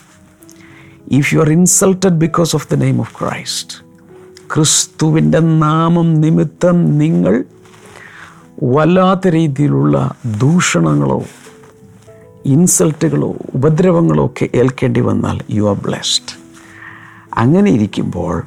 If 1.11 1.35
you 1.35 1.39
are 1.39 1.49
insulted 1.49 2.17
because 2.17 2.55
of 2.55 2.67
the 2.71 2.75
name 2.75 2.99
of 2.99 3.13
Christ 3.19 3.75
ക്രിസ്തുവിന്റെ 4.53 5.39
നാമം 5.39 6.21
നിമിത്തം 6.21 6.97
നിങ്ങൾ 6.97 7.43
വല്ലാത്ത 8.63 9.27
രീതിയിലുള്ള 9.27 10.15
ദൂഷണങ്ങളോ 10.25 11.23
ഇൻസൾട്ടുകളോ 12.45 13.35
ഉപദ്രവങ്ങളോ 13.55 14.25
ഒക്കെ 14.25 14.49
ഏൽക്കേണ്ടി 14.55 15.01
വന്നാൽ 15.01 15.39
യു 15.49 15.63
ആർ 15.69 15.75
ബ്ലെസ്ഡ് 15.75 16.33
അങ്ങനെ 17.33 17.71
ഇരിക്കുമ്പോൾ 17.71 18.43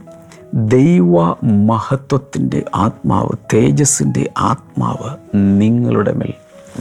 ദൈവ 0.55 1.35
മഹത്വത്തിന്റെ 1.45 2.65
ആത്മാവ് 2.75 3.35
തേജസ്സിന്റെ 3.55 4.31
ആത്മാവ് 4.37 5.11
നിങ്ങളുടെ 5.35 6.13
മേൽ 6.13 6.33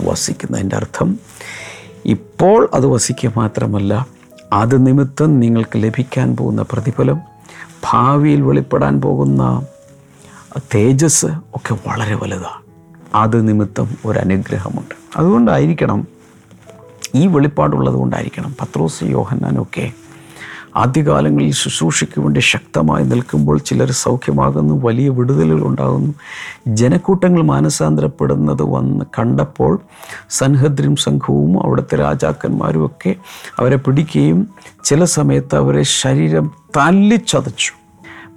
വസിക്കുന്നതിന്റെ 0.05 0.75
അർത്ഥം 0.75 1.19
ഇപ്പോൾ 2.05 2.69
അത് 2.73 2.87
വസിക്കുക 2.87 3.31
മാത്രമല്ല 3.35 3.93
അത് 4.53 4.87
നിമിത്തം 4.87 5.39
നിങ്ങൾക്ക് 5.39 5.83
ലഭിക്കാൻ 5.83 6.35
പോകുന്ന 6.35 6.61
പ്രതിഫലം 6.61 7.19
ഭാവിയിൽ 7.83 8.41
വെളിപ്പെടാൻ 8.41 9.01
പോകുന്ന 9.01 9.61
തേജസ് 10.75 11.25
ഒക്കെ 11.55 11.73
വളരെ 11.87 12.15
വലുതാണ് 12.15 12.63
അത് 13.15 13.47
നിമിത്തം 13.47 13.97
ഒരനുഗ്രഹമുണ്ട്. 14.05 14.95
അതുകൊണ്ടായിരിക്കണം 15.17 16.07
ഈ 17.15 17.27
വെളിപ്പാടുള്ളത് 17.27 17.95
കൊണ്ടായിരിക്കണം 17.95 18.55
പത്രോസ് 18.61 19.03
യോഹന്നാനൊക്കെ 19.03 19.91
ആദ്യകാലങ്ങളിൽ 20.75 21.51
ശുശ്രൂഷയ്ക്ക് 21.51 22.21
വേണ്ടി 22.21 22.39
ശക്തമായി 22.39 23.05
നിൽക്കുമ്പോൾ 23.05 23.59
ചിലർ 23.59 23.91
സൗഖ്യമാകുന്നു 23.91 24.73
വലിയ 24.83 25.09
വിടുതലുകൾ 25.09 25.67
ഉണ്ടാകുന്നു. 25.67 26.13
ജനക്കൂട്ടങ്ങൾ 26.67 27.41
മാനസാന്തരപ്പെടുന്നത് 27.41 28.61
വന്ന് 28.61 29.05
കണ്ടപ്പോൾ 29.19 29.79
സൻഹദ്രും 30.29 30.95
സംഘവും 30.95 31.63
അവിടുത്തെ 31.63 31.95
രാജാക്കന്മാരും 31.95 32.85
ഒക്കെ 32.85 33.15
അവരെ 33.59 33.75
പിടിക്കുകയും 33.75 34.47
ചില 34.83 35.03
സമയത്ത് 35.03 35.55
അവരെ 35.55 35.83
ശരീരം 35.83 36.51
തല്ലിച്ചതച്ചു. 36.77 37.71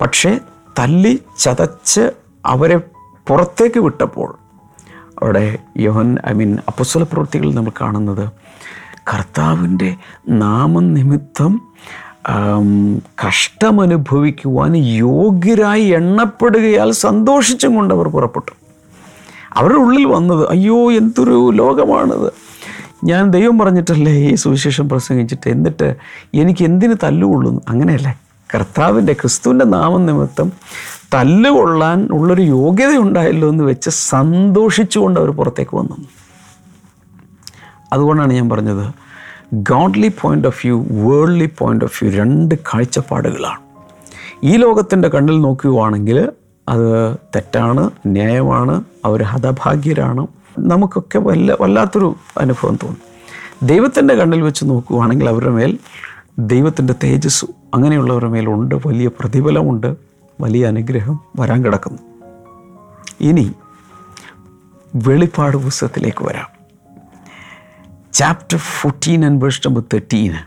പക്ഷേ 0.01 0.39
തല്ലി 0.79 1.19
ചതച്ച് 1.39 2.13
അവരെ 2.47 2.81
പുറത്തേക്ക് 3.29 3.81
വിട്ടപ്പോൾ 3.81 4.39
അവിടെ 5.23 5.59
യോഹൻ 5.79 6.17
ഐ 6.29 6.33
മീൻ 6.33 6.59
അപ്പസ്വല 6.69 7.03
പ്രവൃത്തികളിൽ 7.03 7.55
നമ്മൾ 7.55 7.73
കാണുന്നത് 7.81 8.29
കർത്താവിന്റെ 9.13 9.97
നാമനിമിത്തം 10.29 11.61
കഷ്ടമനുഭവിക്കുവാൻ 13.27 14.77
യോഗ്യരായി 14.77 15.85
എണ്ണപ്പെടുകയാൽ 15.85 16.91
സന്തോഷിച്ചും 16.91 17.75
കൊണ്ട് 17.75 17.95
അവർ 17.95 18.09
പുറപ്പെട്ടു. 18.09 18.53
അവരുടെ 19.55 19.79
ഉള്ളിൽ 19.79 20.05
വന്നത് 20.05 20.51
അയ്യോ 20.51 20.93
എന്തൊരു 20.93 21.51
ലോകമാണിത്. 21.51 22.33
ഞാൻ 23.05 23.31
ദൈവം 23.31 23.59
പറഞ്ഞിട്ടല്ലേ 23.59 24.13
ഈ 24.13 24.35
സുവിശേഷം 24.35 24.89
പ്രസംഗിച്ചിട്ട് 24.89 25.51
എന്നിട്ട് 25.51 25.97
എനിക്ക് 26.35 26.65
എന്തിന് 26.65 26.95
തല്ലുകൊള്ളുന്നു? 27.03 27.61
അങ്ങനെയല്ലേ. 27.69 28.19
കർത്താവിന്റെ 28.55 29.13
ക്രിസ്തുവിന്റെ 29.13 29.65
നാമനിമിത്തം 29.65 30.53
തല്ലുകൊള്ളാൻ 31.15 32.09
ഉള്ളൊരു 32.13 32.43
യോഗ്യത 32.43 32.97
ഉണ്ടായല്ലോ 32.97 33.49
എന്ന് 33.49 33.65
വെച്ച് 33.65 33.91
സന്തോഷിച്ചുകൊണ്ട് 33.91 35.21
അവർ 35.21 35.31
പുറത്തേക്ക് 35.31 35.77
വന്നു. 35.77 35.97
അതുകൊണ്ടാണ് 37.93 38.33
ഞാൻ 38.33 38.49
പറഞ്ഞത് 38.51 38.93
godly 39.55 40.13
point 40.21 40.49
of 40.49 40.67
view 40.67 40.85
worldly 40.91 41.51
point 41.59 41.85
of 41.85 42.05
view 42.05 42.19
രണ്ട് 42.19 42.55
കാഴ്ചപ്പാടുകളാണ്. 42.55 43.61
ഈ 44.43 44.57
ലോകത്തിന്റെ 44.57 45.09
കണ്ണിൽ 45.09 45.41
നോക്കുകയാണെങ്കിൽ 45.41 46.29
അത് 46.69 47.17
തെറ്റാണ് 47.35 47.91
ന്യായമാണ് 48.07 48.85
അവർ 49.05 49.23
ഹതഭാഗ്യരാണ്. 49.23 50.27
നമുക്കൊക്കെ 50.59 51.19
വല്ല 51.19 51.57
വല്ലാത്തൊരു 51.61 52.17
അനുഭവം 52.41 52.79
തോന്നും. 52.83 53.13
ദൈവത്തിന്റെ 53.63 54.15
കണ്ണിൽ 54.15 54.41
വെച്ച് 54.41 54.65
നോക്കുകയാണെങ്കിൽ 54.65 55.29
അവരുടെ 55.29 55.51
മേൽ 55.51 55.79
ദൈവത്തിന്റെ 56.39 56.95
തേജസ് 57.05 57.45
അങ്ങനെയുള്ളവരുടെ 57.75 58.31
മേലുണ്ട് 58.31 58.75
വലിയ 58.75 59.07
പ്രതിഫലമുണ്ട് 59.07 59.97
വലിയ 60.41 60.67
അനുഗ്രഹം 60.67 61.21
വരാൻ 61.41 61.65
കിടക്കുന്നു. 61.65 61.99
ഇനി 63.21 63.53
വെളിപ്പാട് 64.97 65.57
പുസ്തകത്തിലേക്ക് 65.57 66.25
വരാം. 66.25 66.62
Chapter 68.13 68.59
14 68.59 69.23
and 69.25 69.41
verse 69.41 69.65
number 69.65 69.81
13. 69.81 70.45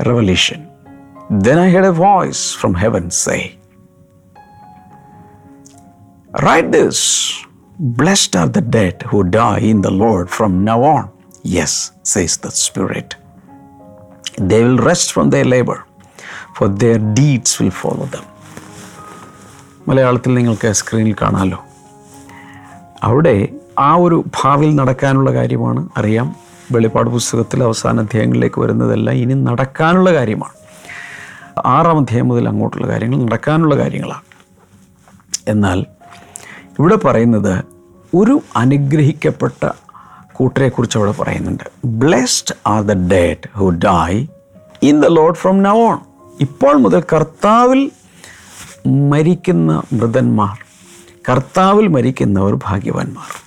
Revelation. 0.00 0.70
Then 1.30 1.58
I 1.58 1.68
heard 1.70 1.84
a 1.84 1.92
voice 1.92 2.52
from 2.52 2.74
heaven 2.74 3.10
say, 3.10 3.58
Write 6.42 6.70
this 6.72 7.44
Blessed 7.78 8.36
are 8.36 8.48
the 8.48 8.60
dead 8.60 9.02
who 9.02 9.24
die 9.24 9.58
in 9.58 9.80
the 9.80 9.90
Lord 9.90 10.30
from 10.30 10.64
now 10.64 10.82
on. 10.84 11.10
Yes, 11.42 11.92
says 12.02 12.36
the 12.36 12.50
Spirit. 12.50 13.16
They 14.38 14.62
will 14.64 14.78
rest 14.78 15.12
from 15.12 15.30
their 15.30 15.44
labor, 15.44 15.84
for 16.54 16.68
their 16.68 16.98
deeds 16.98 17.58
will 17.60 17.74
follow 17.82 18.06
them. 18.06 18.24
മലയാളത്തിൽ 19.88 20.32
നിങ്ങൾക്ക് 20.34 20.68
സ്ക്രീനിൽ 20.80 21.14
കാണാമല്ലോ 21.22 21.58
അവിടെ 23.08 23.34
ആ 23.78 23.90
ഒരു 24.04 24.24
ഭാവിയിൽ 24.38 24.72
നടക്കാനുള്ള 24.80 25.30
കാര്യമാണ് 25.30 25.80
അറിയാം 26.00 26.28
വെളിപ്പാട് 26.72 27.10
പുസ്തകത്തിൽ 27.10 27.62
അവസാന 27.62 28.00
അധ്യായങ്ങളിലേക്ക് 28.00 28.60
വരുന്നതെല്ലാം 28.60 29.16
ഇനി 29.16 29.34
നടക്കാനുള്ള 29.34 30.14
കാര്യമാണ്. 30.14 30.52
ആറാം 31.66 31.98
അധ്യായം 31.98 32.28
മുതൽ 32.28 32.48
അങ്ങോട്ടുള്ള 32.48 32.88
കാര്യങ്ങൾ 32.88 33.24
നടക്കാനുള്ള 33.24 33.76
കാര്യങ്ങളാണ്. 33.76 34.22
എന്നാൽ 35.48 35.84
ഇവിടെ 36.78 36.94
പറയുന്നത് 36.94 37.64
ഒരു 38.16 38.42
അനുഗ്രഹിക്കപ്പെട്ട 38.56 39.70
കൂട്ടരെക്കുറിച്ച് 40.32 40.98
അവിടെ 40.98 41.14
പറയുന്നുണ്ട്. 41.20 41.64
Blessed 41.84 42.54
are 42.66 42.82
the 42.82 42.92
dead 42.92 43.58
who 43.58 43.68
die 43.68 44.26
in 44.82 45.00
the 45.00 45.06
Lord 45.06 45.34
from 45.34 45.62
now 45.62 45.76
on 45.78 45.98
ഇപ്പോൾ 46.40 46.76
മുതൽ 46.76 47.02
കർത്താവിൽ 47.12 47.90
മരിക്കുന്ന 48.86 49.82
മൃതന്മാർ 49.92 50.58
കർത്താവിൽ 51.28 51.88
മരിക്കുന്നവർ 51.88 52.54
ഭാഗ്യവാന്മാർ. 52.64 53.43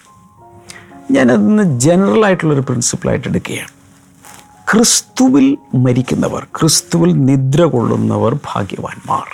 ഞാനതിന് 1.12 1.80
ജനറൽ 1.80 2.26
ആയിട്ടുള്ളൊരു 2.26 2.62
പ്രിൻസിപ്പിളായിട്ട് 2.62 3.28
എടുക്കുകയാണ്. 3.28 3.70
ക്രിസ്തുവിൽ 4.72 5.58
മരിക്കുന്നവർ 5.76 6.43
ക്രിസ്തുവിൽ 6.43 7.26
നിദ്ര 7.26 7.63
കൊള്ളുന്നവർ 7.63 8.34
ഭാഗ്യവാന്മാർ. 8.34 9.28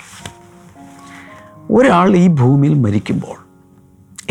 ഒരാൾ 1.70 2.16
ഈ 2.16 2.28
ഭൂമിയിൽ 2.28 2.74
മരിക്കുമ്പോൾ 2.74 3.36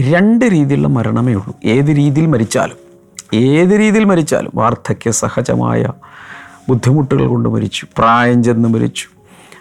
രണ്ട് 0.02 0.46
രീതിയിലുള്ള 0.46 0.88
മരണമേ 0.88 1.34
ഉള്ളൂ. 1.34 1.54
ഏത് 1.66 1.90
രീതിയിൽ 1.98 2.26
മരിച്ചാലും 2.26 2.78
ഏത് 3.34 3.80
രീതിയിൽ 3.80 4.04
മരിച്ചാലും 4.04 4.52
വാർദ്ധക്യ 4.56 5.12
സഹജമായ 5.12 5.90
ബുദ്ധിമുട്ടുകൾ 6.70 7.28
കൊണ്ട് 7.28 7.50
മരിച്ചു 7.50 7.88
പ്രായം 7.98 8.44
ചെന്ന് 8.44 8.70
മരിച്ചു 8.70 9.08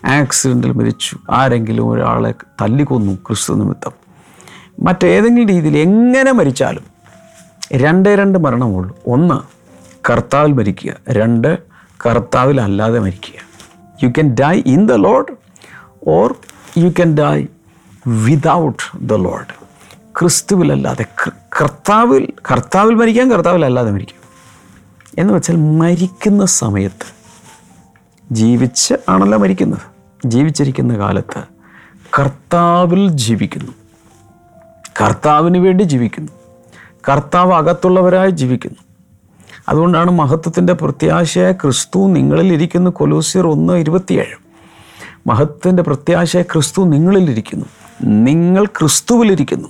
ആക്സിഡന്റിൽ 0.06 0.72
മരിച്ചു 0.72 1.16
ആരെങ്കിലും 1.30 1.90
ഒരാളെ 1.90 2.34
തല്ലിക്കൊന്നു 2.60 3.12
ക്രിസ്തു 3.12 3.52
നിമിത്തം. 3.52 3.92
മറ്റേതെങ്കിലും 4.80 5.48
രീതിയിൽ 5.48 5.78
എങ്ങനെ 5.78 6.32
മരിച്ചാലും 6.32 6.91
രണ്ടേ 7.74 8.14
രണ്ട് 8.14 8.38
മരണമുള്ളൂ. 8.38 8.98
ഒന്ന് 9.06 9.34
കർത്താവിൽ 10.10 10.52
മരിക്കുക. 10.52 10.94
രണ്ട് 11.10 11.58
കർത്താവിൽ 12.06 12.60
അല്ലാതെ 12.60 12.98
മരിക്കുക. 12.98 13.40
You 14.02 14.08
can 14.08 14.34
die 14.34 14.62
in 14.66 14.86
the 14.86 14.92
Lord 14.92 15.32
or 16.08 16.34
you 16.78 16.88
can 16.88 17.16
die 17.16 17.46
without 18.06 18.98
the 18.98 19.14
Lord 19.14 19.62
ക്രിസ്തുവിലല്ലാതെ 20.20 21.04
കർത്താവിൽ 21.04 22.32
കർത്താവിൽ 22.50 22.94
മരിക്കാം 22.94 23.30
കർത്താവിൽ 23.30 23.64
അല്ലാതെ 23.64 23.90
മരിക്കാം. 23.90 24.22
എന്ന് 25.18 25.34
വെച്ചാൽ 25.34 25.56
മരിക്കുന്ന 25.56 26.44
സമയത്ത് 26.44 27.06
ജീവിച്ച് 28.32 28.94
ആണല്ലോ 29.08 29.38
മരിക്കുന്നത്. 29.38 29.80
ജീവിച്ചിരിക്കുന്ന 30.26 30.98
കാലത്ത് 30.98 31.42
കർത്താവിൽ 32.18 33.08
ജീവിക്കുന്നു. 33.08 33.72
കർത്താവിന് 35.00 35.58
വേണ്ടി 35.58 35.82
ജീവിക്കുന്നു. 35.82 36.41
കർത്താവ് 37.08 37.52
അകത്തുള്ളവരായി 37.52 38.30
ജീവിക്കുന്നു. 38.30 38.78
അതുകൊണ്ടാണ് 39.68 40.10
മഹത്വത്തിന്റെ 40.10 40.72
പ്രത്യാശയായ 40.72 41.52
ക്രിസ്തു 41.52 42.08
നിങ്ങളിൽ 42.08 42.52
ഇരിക്കുന്നു. 42.52 42.90
കൊലൂസിയർ 42.90 43.46
ഒന്ന് 43.46 43.74
ഇരുപത്തിയേഴ്. 43.74 44.42
മഹത്വത്തിന്റെ 45.26 45.82
പ്രത്യാശയായ 45.82 46.42
ക്രിസ്തു 46.42 46.82
നിങ്ങളിലിരിക്കുന്നു 46.82 47.66
നിങ്ങൾ 48.02 48.64
ക്രിസ്തുവിലിരിക്കുന്നു 48.64 49.68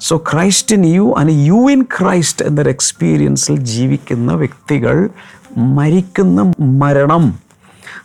so 0.00 0.16
Christ 0.16 0.76
in 0.76 0.86
you 0.86 1.14
and 1.18 1.32
you 1.32 1.70
in 1.70 1.82
Christ 1.82 2.44
എന്നൊരു 2.44 2.70
എക്സ്പീരിയൻസിൽ 2.70 3.56
ജീവിക്കുന്ന 3.56 4.32
വ്യക്തികൾ 4.32 5.10
മരിക്കുന്ന 5.56 6.52
മരണം. 6.60 7.38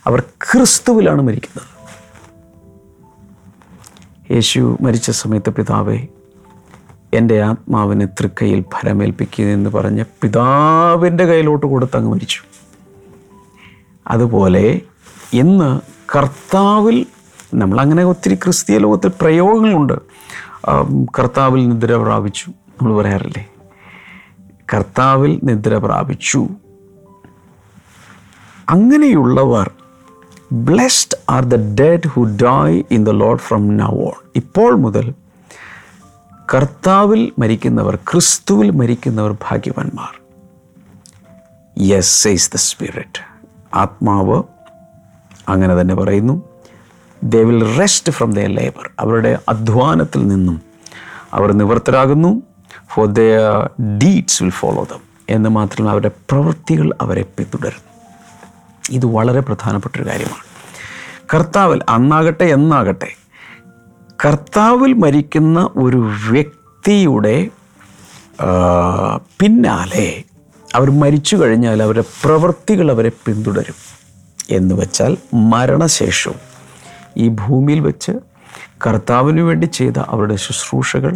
അവർ 0.06 0.20
ക്രിസ്തുവിലാണ് 0.20 1.22
മരിക്കുന്നത്. 1.22 1.68
യേശു 4.32 4.78
മരിച്ച 4.80 5.10
സമയത്ത് 5.10 5.50
പിതാവേ 5.50 6.06
എന്റെ 7.14 7.42
ആത്മാവിനെ 7.42 8.06
തൃക്കയിൽ 8.06 8.60
ഫലമേൽപ്പിക്കുക 8.60 9.44
എന്ന് 9.44 9.70
പറഞ്ഞ് 9.70 10.04
പിതാവിന്റെ 10.22 11.24
കയ്യിലോട്ട് 11.24 11.66
കൊടുത്ത് 11.66 11.96
അങ്ങ് 11.96 12.10
മരിച്ചു. 12.10 12.40
അതുപോലെ 14.06 14.80
ഇന്ന് 15.32 15.80
കർത്താവിൽ 16.16 17.06
നമ്മളങ്ങനെ 17.54 18.04
ഒത്തിരി 18.04 18.34
ക്രിസ്തീയ 18.34 18.78
ലോകത്തിൽ 18.78 19.10
പ്രയോഗങ്ങളുണ്ട്. 19.20 19.92
കർത്താവിൽ 21.18 21.68
നിദ്ര 21.68 21.96
പ്രാപിച്ചു 21.96 22.50
നമ്മൾ 22.50 22.96
പറയാറില്ലേ? 22.96 23.46
കർത്താവിൽ 24.74 25.40
നിദ്ര 25.44 25.76
പ്രാപിച്ചു. 25.76 26.48
അങ്ങനെയുള്ളവർ 28.68 29.70
blessed 30.52 31.18
are 31.30 31.44
the 31.44 31.80
dead 31.80 32.08
who 32.08 32.22
die 32.22 32.82
in 32.90 33.04
the 33.04 33.10
Lord 33.10 33.38
from 33.38 33.76
now on 33.76 34.16
ഇപ്പോൾ 34.36 34.76
മുതൽ 34.76 35.12
കർത്താവിൽ 36.54 37.32
മരിക്കുന്നവർ 37.38 37.96
ക്രിസ്തുവിൽ 37.96 38.70
മരിക്കുന്നവർ 38.70 39.32
ഭാഗ്യവാന്മാർ. 39.32 40.20
യെസ് 41.82 42.22
സേസ് 42.22 42.52
ദ 42.52 42.56
സ്പിരിറ്റ് 42.56 43.20
ആത്മാവ് 43.74 44.42
അങ്ങനെ 45.48 45.80
തന്നെ 45.80 45.94
പറയുന്നു. 45.94 46.42
They 47.22 47.42
will 47.42 47.78
rest 47.78 48.12
from 48.12 48.32
the 48.32 48.38
labour 48.38 48.90
അവരുടെ 49.00 49.38
അധ്വാനത്തിൽ 49.48 50.26
നിന്നും 50.26 50.62
അവർ 51.32 51.52
നിവർത്തരാകുന്നു. 51.52 52.42
For 52.94 53.06
the 53.06 53.20
deeds 53.80 54.42
will 54.42 54.50
follow 54.50 54.86
them 54.90 55.00
എന്ന് 55.28 55.48
മാത്രമല്ല 55.48 55.90
അവരുടെ 55.90 56.08
പ്രവൃത്തികൾ 56.08 56.90
അവരെ 57.00 57.22
പിന്തുടരുന്നു. 57.22 57.90
ഇത് 58.90 59.06
വളരെ 59.06 59.40
പ്രധാനപ്പെട്ടൊരു 59.40 60.08
കാര്യമാണ്. 60.08 60.44
കർത്താവിൽ 61.34 61.82
അന്നാകട്ടെ 61.88 62.44
എന്നാകട്ടെ 62.44 63.19
കർത്താവിൽ 64.24 64.92
മരിക്കുന്ന 64.92 65.58
ഒരു 65.76 65.96
വ്യക്തിയുടെ 66.30 67.36
പിന്നാലെ 69.40 70.08
അവർ 70.74 70.90
മരിച്ചു 70.90 71.36
കഴിഞ്ഞാൽ 71.36 71.82
അവരുടെ 71.82 72.04
പ്രവൃത്തികൾ 72.24 72.90
അവരെ 72.90 73.12
പിന്തുടരും. 73.26 73.78
എന്ന് 74.50 74.74
വെച്ചാൽ 74.74 75.16
മരണശേഷവും 75.34 76.40
ഈ 77.16 77.28
ഭൂമിയിൽ 77.28 77.80
വെച്ച് 77.80 78.12
കർത്താവിന് 78.86 79.40
വേണ്ടി 79.40 79.66
ചെയ്ത 79.66 79.98
അവരുടെ 80.08 80.36
ശുശ്രൂഷകൾ 80.36 81.14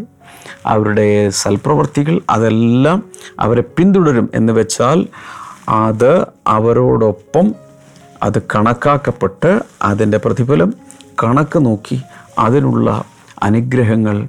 അവരുടെ 0.66 1.28
സൽപ്രവർത്തികൾ 1.28 2.20
അതെല്ലാം 2.30 3.02
അവരെ 3.40 3.62
പിന്തുടരും. 3.78 4.30
എന്ന് 4.34 4.52
വെച്ചാൽ 4.52 5.08
അത് 5.68 6.12
അവരോടൊപ്പം 6.46 7.54
അത് 8.22 8.42
കണക്കാക്കപ്പെട്ട് 8.54 9.60
അതിന്റെ 9.82 10.18
പ്രതിഫലം 10.18 10.74
കണക്ക് 11.22 11.66
നോക്കി 11.66 12.00
അതിനുള്ള 12.38 13.04
അനുഗ്രഹങ്ങൾ 13.42 14.28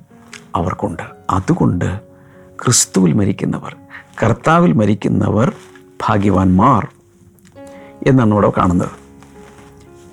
അവർക്കുണ്ട്. 0.56 1.04
അതുകൊണ്ട് 1.30 2.00
ക്രിസ്തുവിൽ 2.66 3.14
മരിക്കുന്നവർ 3.14 3.76
കർത്താവിൽ 4.24 4.72
മരിക്കുന്നവർ 4.74 5.52
ഭാഗ്യവാന്മാർ 6.08 6.88
എന്നാണ് 8.08 8.34
ഇവിടെ 8.34 8.52
കാണുന്നത്. 8.58 8.90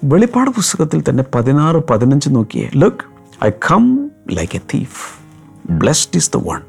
വെളിപ്പാട് 0.04 0.50
പുസ്തകത്തിൽ 0.50 1.04
തന്നെ 1.08 1.24
പതിനാറ് 1.34 1.76
പതിനഞ്ച് 1.76 2.28
നോക്കിയേ. 2.30 2.70
Look 2.76 3.04
I 3.44 3.50
come 3.50 4.10
like 4.30 4.56
a 4.56 4.60
thief 4.74 5.20
blessed 5.70 6.16
is 6.16 6.30
the 6.34 6.36
one 6.36 6.60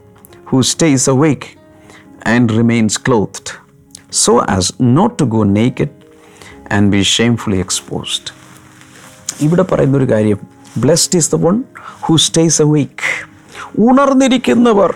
who 0.45 0.61
stays 0.61 1.09
awake 1.13 1.59
and 2.29 2.49
remains 2.49 3.01
clothed 3.07 3.63
so 4.11 4.39
as 4.39 4.73
not 4.81 5.19
to 5.19 5.23
go 5.23 5.43
naked 5.43 5.89
and 6.73 6.91
be 6.91 7.01
shamefully 7.01 7.57
exposed 7.57 8.33
ഇവിടെ 9.41 9.63
പറയുന്നൊരു 9.63 10.09
കാര്യം 10.09 10.52
blessed 10.77 11.17
is 11.17 11.35
the 11.35 11.35
one 11.35 11.63
who 12.01 12.15
stays 12.15 12.61
awake 12.65 13.33
ഉണർന്നിരിക്കുന്നവർ 13.79 14.95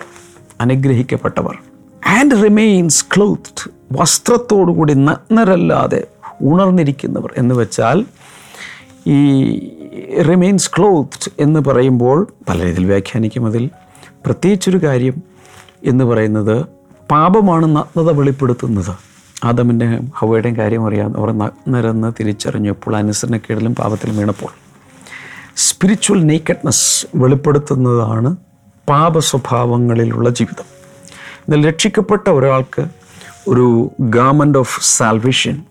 അനുഗ്രഹിക്കപ്പെട്ടവർ. 0.60 1.58
And 2.06 2.44
remains 2.44 3.04
clothed 3.16 3.70
വസ്ത്രത്തോടുകൂടി 3.92 4.94
നഗ്നരല്ലാതെ 4.94 6.06
ഉണർന്നിരിക്കുന്നവർ 6.42 7.34
എന്ന് 7.36 7.54
വെച്ചാൽ 7.54 8.04
ഈ 9.06 9.18
remains 10.28 10.70
clothed 10.76 11.32
എന്ന് 11.38 11.60
പറയുമ്പോൾ 11.60 12.32
പല 12.48 12.64
രീതിയിൽ 12.64 12.86
വ്യാഖ്യാനിക്കും 12.86 13.46
അതിൽ. 13.46 13.70
പ്രത്യേകിച്ചൊരു 14.24 14.78
കാര്യം 14.78 15.22
എന്ന് 15.84 16.04
പറയുന്നത് 16.04 16.66
പാപമാണ് 17.10 17.76
നഗ്നത 17.76 18.10
വെളിപ്പെടുത്തുന്നത്. 18.10 18.96
ആദമിന്റെ 19.44 20.00
ഹവയുടെയും 20.16 20.56
കാര്യം 20.56 20.86
അറിയാം. 20.86 21.16
അവർ 21.16 21.32
നഗ്നരെന്ന് 21.32 22.12
തിരിച്ചറിഞ്ഞപ്പോൾ 22.20 22.96
അനുസരണക്കേടിലും 22.96 23.74
പാപത്തിലും 23.74 24.16
വീണപ്പോൾ. 24.16 24.67
സ്പിരിച്വൽ 25.58 26.26
നേക്കഡ്നെസ് 26.26 27.06
വെളിപ്പെടുത്തുന്നതാണ് 27.14 28.36
പാപ 28.88 29.18
സ്വഭാവങ്ങളിലുള്ള 29.18 30.30
ജീവിതം. 30.30 30.64
എന്നാൽ 31.44 31.68
രക്ഷിക്കപ്പെട്ട 31.68 32.30
ഒരാൾക്ക് 32.30 32.86
ഒരു 33.48 33.90
garment 34.00 34.58
of 34.58 34.80
salvation 34.82 35.62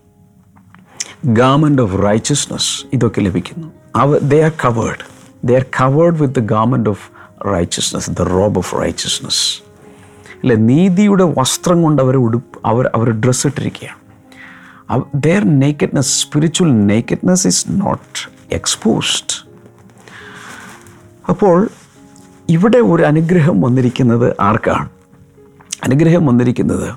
garment 1.26 1.82
of 1.82 2.04
righteousness 2.04 2.84
ഇതൊക്കെ 2.92 3.20
ലഭിക്കുന്നു. 3.20 3.68
അവ 3.96 4.18
they 4.18 4.42
are 4.42 4.52
covered 4.64 5.04
they 5.44 5.54
are 5.54 5.66
covered 5.80 6.20
with 6.20 6.34
the 6.34 6.38
garment 6.38 6.90
of 6.90 7.10
righteousness 7.46 8.10
the 8.10 8.20
robe 8.20 8.58
of 8.58 8.82
righteousness 8.82 9.62
അല്ലെ 10.34 10.56
നീതിയുടെ 10.56 11.24
വസ്ത്രം 11.24 11.82
കൊണ്ട് 11.82 12.02
അവർ 12.02 12.16
ഉടുപ്പ് 12.16 12.58
അവർ 12.66 12.90
അവർ 12.94 13.10
ഡ്രസ്സ് 13.10 13.46
ഇട്ടിരിക്കുകയാണ്. 13.46 14.00
Their 15.14 15.58
nakedness 15.58 16.22
spiritual 16.22 16.86
nakedness 16.86 17.46
is 17.46 17.66
not 17.70 18.28
exposed 18.52 19.47
അപ്പോൾ 21.28 21.68
ഇവിടെ 22.48 22.78
ഒരു 22.78 23.02
അനുഗ്രഹം 23.02 23.60
വന്നിരിക്കുന്നത് 23.60 24.36
ആർക്കാണ്? 24.40 24.88
അനുഗ്രഹം 25.84 26.26
വന്നിരിക്കുന്നത് 26.26 26.94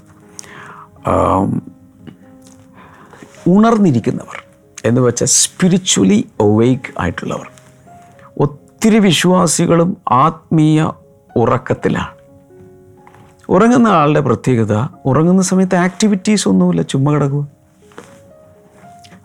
ഉണർന്നിരിക്കുന്നവർ 3.47 4.43
എന്ന് 4.85 5.01
വെച്ചാൽ 5.01 5.27
സ്പിരിച്വലി 5.27 6.27
ഒവേക്ക് 6.39 6.93
ആയിട്ടുള്ളവർ. 6.99 7.47
ഒത്തിരി 8.39 8.99
വിശ്വാസികളും 8.99 9.97
ആത്മീയ 10.11 10.91
ഉറക്കത്തിലാണ്. 11.35 12.07
ഉറങ്ങുന്ന 13.49 13.87
ആളുടെ 13.87 14.19
പ്രത്യേകത 14.19 14.87
ഉറങ്ങുന്ന 15.05 15.41
സമയത്ത് 15.41 15.75
ആക്ടിവിറ്റീസ് 15.75 16.47
ഒന്നുമില്ല 16.47 16.81
ചുമ്മാ 16.81 17.11
കിടക്കുക. 17.11 17.47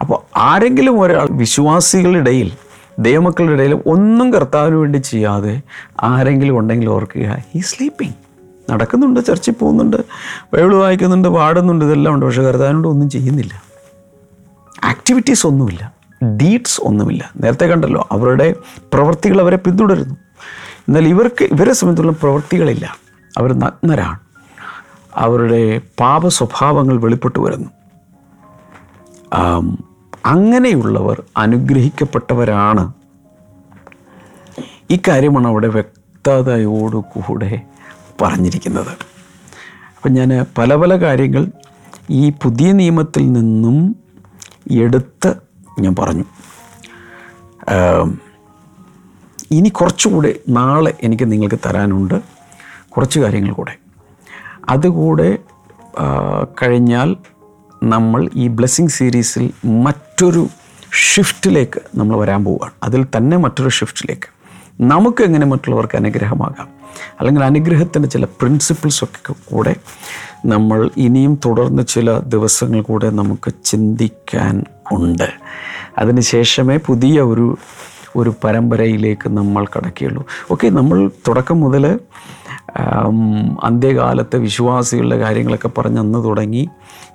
അപ്പോൾ 0.01 0.38
ആരെങ്കിലും 0.38 1.01
ഒരാൾ 1.01 1.29
വിശ്വാസികളുടെ 1.31 2.19
ഇടയിൽ 2.19 2.53
ദൈവമക്കളുടെ 2.98 3.52
ഇടയിൽ 3.52 3.82
ഒന്നും 3.87 4.32
കർത്താവിന് 4.32 4.76
വേണ്ടി 4.76 4.98
ചെയ്യാതെ 4.98 5.62
ആരെങ്കിലും 6.02 6.59
ഉണ്ടെങ്കിൽ 6.59 6.88
ഓർക്കുക 6.88 7.37
ഈ 7.54 7.61
സ്ലീപ്പിംഗ് 7.61 8.14
നടക്കുന്നുണ്ട് 8.72 9.20
ചർച്ചിൽ 9.20 9.52
പോകുന്നുണ്ട് 9.52 9.96
ബൈബിൾ 10.54 10.74
വായിക്കുന്നുണ്ട് 10.74 11.28
പാടുന്നുണ്ട് 11.28 11.85
ഇതെല്ലാം 11.85 12.14
ഉണ്ട്. 12.14 12.26
പക്ഷേ 12.26 12.42
കർത്താവിനോട് 12.42 12.88
ഒന്നും 12.88 13.11
ചെയ്യുന്നില്ല. 13.11 13.62
ആക്ടിവിറ്റീസ് 14.85 15.46
ഒന്നുമില്ല. 15.46 15.94
ഡീഡ്സ് 16.24 16.80
ഒന്നുമില്ല. 16.80 17.32
നേരത്തെ 17.37 17.64
കണ്ടല്ലോ 17.64 18.09
അവരുടെ 18.12 18.54
പ്രവൃത്തികൾ 18.92 19.40
അവരെ 19.40 19.56
പിന്തുടരുന്നു. 19.56 20.14
എന്നാൽ 20.88 21.09
ഇവർക്ക് 21.09 21.44
ഇവരെ 21.44 21.72
സംബന്ധിച്ചുള്ള 21.72 22.18
പ്രവൃത്തികളില്ല. 22.22 22.96
അവർ 23.38 23.52
നഗ്നരാണ്. 23.52 24.18
അവരുടെ 25.14 25.80
പാപ 26.00 26.28
സ്വഭാവങ്ങൾ 26.28 27.00
വെളിപ്പെട്ടു 27.00 27.38
വരുന്നു. 27.38 27.70
അങ്ങനെയുള്ളവർ 30.27 31.23
അനുഗ്രഹിക്കപ്പെട്ടവരാണ്. 31.37 32.93
ഇക്കാര്യമാണ് 34.91 35.47
കാര്യമാണ് 35.47 35.49
അവിടെ 35.49 35.69
വ്യക്തതയോടുകൂടെ 35.69 37.62
പറഞ്ഞിരിക്കുന്നത്. 38.23 38.93
അപ്പം 39.97 40.12
ഞാൻ 40.12 40.47
പല 40.59 40.75
പല 40.75 40.97
കാര്യങ്ങൾ 40.97 41.51
ഈ 42.11 42.31
പുതിയ 42.31 42.73
നിയമത്തിൽ 42.73 43.33
നിന്നും 43.33 43.97
എടുത്ത് 44.71 45.35
ഞാൻ 45.81 45.95
പറഞ്ഞു. 45.99 46.25
ഇനി 49.51 49.69
കുറച്ചുകൂടെ 49.69 50.35
നാളെ 50.49 50.95
എനിക്ക് 51.03 51.33
നിങ്ങൾക്ക് 51.33 51.59
തരാനുണ്ട് 51.67 52.23
കുറച്ച് 52.89 53.21
കാര്യങ്ങൾ 53.21 53.53
കൂടെ. 53.53 53.75
അതുകൂടെ 54.69 55.39
കഴിഞ്ഞാൽ 56.62 57.17
നമ്മൾ 57.83 58.31
ഈ 58.35 58.49
ബ്ലെസ്സിങ് 58.49 58.89
സീരീസിൽ 58.89 59.51
മറ്റൊരു 60.18 60.48
ഷിഫ്റ്റിലേക്ക് 60.96 61.81
നമ്മൾ 61.94 62.16
വരാൻ 62.16 62.44
പോവുകയാണ്. 62.44 62.72
അതിൽ 62.83 63.07
തന്നെ 63.16 63.37
മറ്റൊരു 63.37 63.68
ഷിഫ്റ്റിലേക്ക് 63.68 64.29
നമുക്ക് 64.81 65.22
എങ്ങനെ 65.22 65.46
മറ്റുള്ളവർക്ക് 65.46 65.96
അനുഗ്രഹമാകാം? 65.96 66.68
അല്ലെങ്കിൽ 67.20 67.44
അനുഗ്രഹത്തിന്റെ 67.44 68.09
ചില 68.09 68.24
പ്രിൻസിപ്പിൾസ് 68.24 69.05
ഒക്കെ 69.05 69.35
കൂടെ 69.50 69.74
നമ്മൾ 70.46 70.90
ഇനിയും 70.96 71.40
തുടർന്ന് 71.46 71.83
ചില 71.83 72.18
ദിവസങ്ങൾ 72.18 72.83
കൂടെ 72.83 73.11
നമുക്ക് 73.11 73.52
ചിന്തിക്കാൻ 73.64 74.64
ഉണ്ട്. 74.92 75.29
അതിനുശേഷമേ 75.98 76.79
പുതിയ 76.87 77.20
ഒരു 77.20 77.59
ഒരു 78.16 78.35
പരമ്പരയിലേക്ക് 78.44 79.29
നമ്മൾ 79.29 79.66
കടക്കുകയുള്ളൂ. 79.66 80.26
ഓക്കെ 80.50 80.68
നമ്മൾ 80.68 81.11
തുടക്കം 81.29 81.61
മുതൽ 81.61 82.00
അന്ത്യകാലത്തെ 83.64 84.37
വിശ്വാസികളുടെ 84.38 85.16
കാര്യങ്ങളൊക്കെ 85.16 85.70
പറഞ്ഞ് 85.79 85.98
അന്ന് 85.98 86.24
തുടങ്ങി 86.24 86.68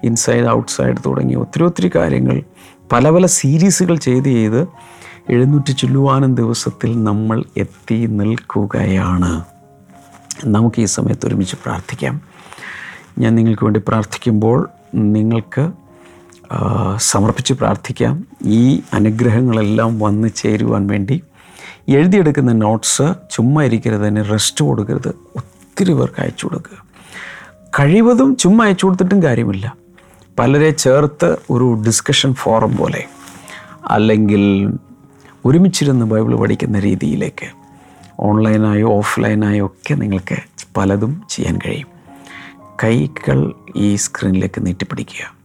ഇൻസൈഡ് 0.03 0.47
ഔട്ട്സൈഡ് 0.47 0.97
തുടങ്ങി 1.05 1.35
ഒത്തിരി 1.35 1.63
ഒത്തിരി 1.63 1.91
കാര്യങ്ങൾ 1.95 2.43
പല 2.91 3.10
പല 3.10 3.25
സീരീസുകൾ 3.25 3.95
ചെയ്ത് 3.95 4.25
ചെയ്ത് 4.25 4.67
എഴുന്നൂറ്റി 5.30 5.71
ചൊല്ലുവാനും 5.71 6.36
ദിവസത്തിൽ 6.36 7.04
നമ്മൾ 7.04 7.43
എത്തി 7.58 8.06
നിൽക്കുകയാണ്. 8.06 9.43
നമുക്ക് 10.45 10.82
ഈ 10.82 10.86
സമയത്ത് 10.86 11.27
ഒരുമിച്ച് 11.27 11.56
പ്രാർത്ഥിക്കാം. 11.56 12.21
ഞാൻ 13.19 13.36
നിങ്ങൾക്ക് 13.36 13.63
വേണ്ടി 13.63 13.82
പ്രാർത്ഥിക്കുമ്പോൾ 13.88 14.69
നിങ്ങൾക്ക് 14.95 15.71
സമർപ്പിച്ച് 16.97 17.54
പ്രാർത്ഥിക്കാം. 17.54 18.25
ഈ 18.45 18.82
അനുഗ്രഹങ്ങളെല്ലാം 18.93 19.99
വന്നു 19.99 20.27
ചേരുവാൻ 20.27 20.88
വേണ്ടി 20.88 21.23
എഴുതിയെടുക്കുന്ന 21.89 22.51
നോട്ട്സ് 22.51 23.13
ചുമ്മാ 23.32 23.63
ഇരിക്കരുത് 23.63 24.01
അതിന് 24.01 24.25
റെസ്റ്റ് 24.32 24.65
കൊടുക്കരുത്. 24.65 25.15
ഒത്തിരി 25.36 25.93
പേർക്ക് 25.93 26.21
അയച്ചു 26.21 26.45
കൊടുക്കുക. 26.45 26.86
കഴിവതും 27.80 28.36
ചുമ്മാ 28.36 28.65
അയച്ചു 28.65 28.86
കൊടുത്തിട്ടും 28.86 29.23
കാര്യമില്ല. 29.23 29.80
പലരെ 30.39 30.69
ചേർത്ത് 30.69 31.37
ഒരു 31.49 31.83
ഡിസ്കഷൻ 31.87 32.33
ഫോറം 32.33 32.77
പോലെ 32.77 33.05
അല്ലെങ്കിൽ 33.85 34.73
ഒരുമിച്ചിരുന്ന് 35.45 36.05
ബൈബിൾ 36.05 36.35
പഠിക്കുന്ന 36.35 36.79
രീതിയിലേക്ക് 36.79 37.47
ഓൺലൈനായോ 38.19 38.89
ഓഫ്ലൈനായോ 38.89 39.65
ഒക്കെ 39.65 39.93
നിങ്ങൾക്ക് 39.93 40.35
പലതും 40.77 41.23
ചെയ്യാൻ 41.29 41.59
കഴിയും. 41.65 41.87
കൈകൾ 42.83 43.53
ഈ 43.75 43.95
സ്ക്രീനിലേക്ക് 43.95 44.65
നീട്ടിപ്പിടിക്കുക. 44.65 45.35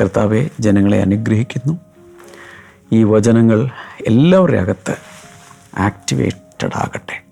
കർത്താവെ 0.00 0.50
ജനങ്ങളെ 0.60 1.00
അനുഗ്രഹിക്കുന്നു. 1.00 1.78
ഈ 2.92 3.04
വചനങ്ങൾ 3.04 3.68
എല്ലാവരുടെ 4.06 4.58
അകത്ത് 4.58 4.96
ആക്ടിവേറ്റഡ് 5.78 6.76
ആകട്ടെ. 6.76 7.22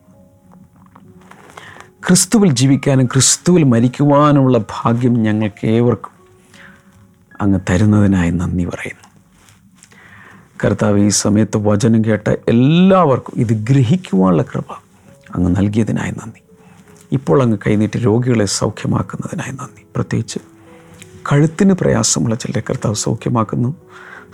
ക്രിസ്തുവിൽ 2.09 2.53
ജീവിക്കാനും 2.53 3.07
ക്രിസ്തുവിൽ 3.07 3.63
മരിക്കുവാനുമുള്ള 3.63 4.59
ഭാഗ്യം 4.59 5.15
ഞങ്ങൾക്ക് 5.15 5.67
ഏവർക്കും 5.67 6.18
അങ്ങ് 7.41 7.61
തരുന്നതിനായി 7.71 8.31
നന്ദി 8.31 8.65
പറയുന്നു. 8.65 9.09
കർത്താവ് 10.65 11.01
ഈ 11.01 11.09
സമയത്ത് 11.09 11.57
വചനം 11.57 12.05
കേട്ട 12.05 12.29
എല്ലാവർക്കും 12.49 13.33
ഇത് 13.37 13.53
ഗ്രഹിക്കുവാനുള്ള 13.53 14.43
കൃപ 14.43 14.65
അങ്ങ് 15.35 15.57
നൽകിയതിനായി 15.57 16.11
നന്ദി. 16.11 16.41
ഇപ്പോൾ 17.13 17.43
അങ്ങ് 17.43 17.59
കൈനീട്ടി 17.67 17.99
രോഗികളെ 17.99 18.45
സൗഖ്യമാക്കുന്നതിനായി 18.45 19.53
നന്ദി. 19.53 19.83
പ്രത്യേകിച്ച് 19.97 20.39
കഴുത്തിന് 21.33 21.73
പ്രയാസമുള്ള 21.73 22.35
ചിലരെ 22.35 22.63
കർത്താവ് 22.71 22.95
സൗഖ്യമാക്കുന്നു. 22.95 23.75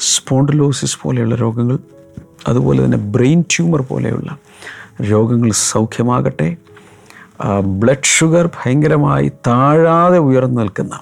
സ്പോണ്ടിലോസിസ് 0.00 0.98
പോലെയുള്ള 1.02 1.34
രോഗങ്ങൾ 1.34 1.78
അതുപോലെ 2.48 2.84
തന്നെ 2.84 2.98
ബ്രെയിൻ 2.98 3.40
ട്യൂമർ 3.42 3.82
പോലെയുള്ള 3.82 4.38
രോഗങ്ങൾ 5.02 5.50
സൗഖ്യമാകട്ടെ. 5.52 6.56
ബ്ലഡ് 7.64 8.04
ഷുഗർ 8.04 8.46
ഭയങ്കരമായി 8.46 9.32
താഴാതെ 9.46 10.18
ഉയർന്നു 10.18 10.60
നിൽക്കുന്ന 10.60 11.00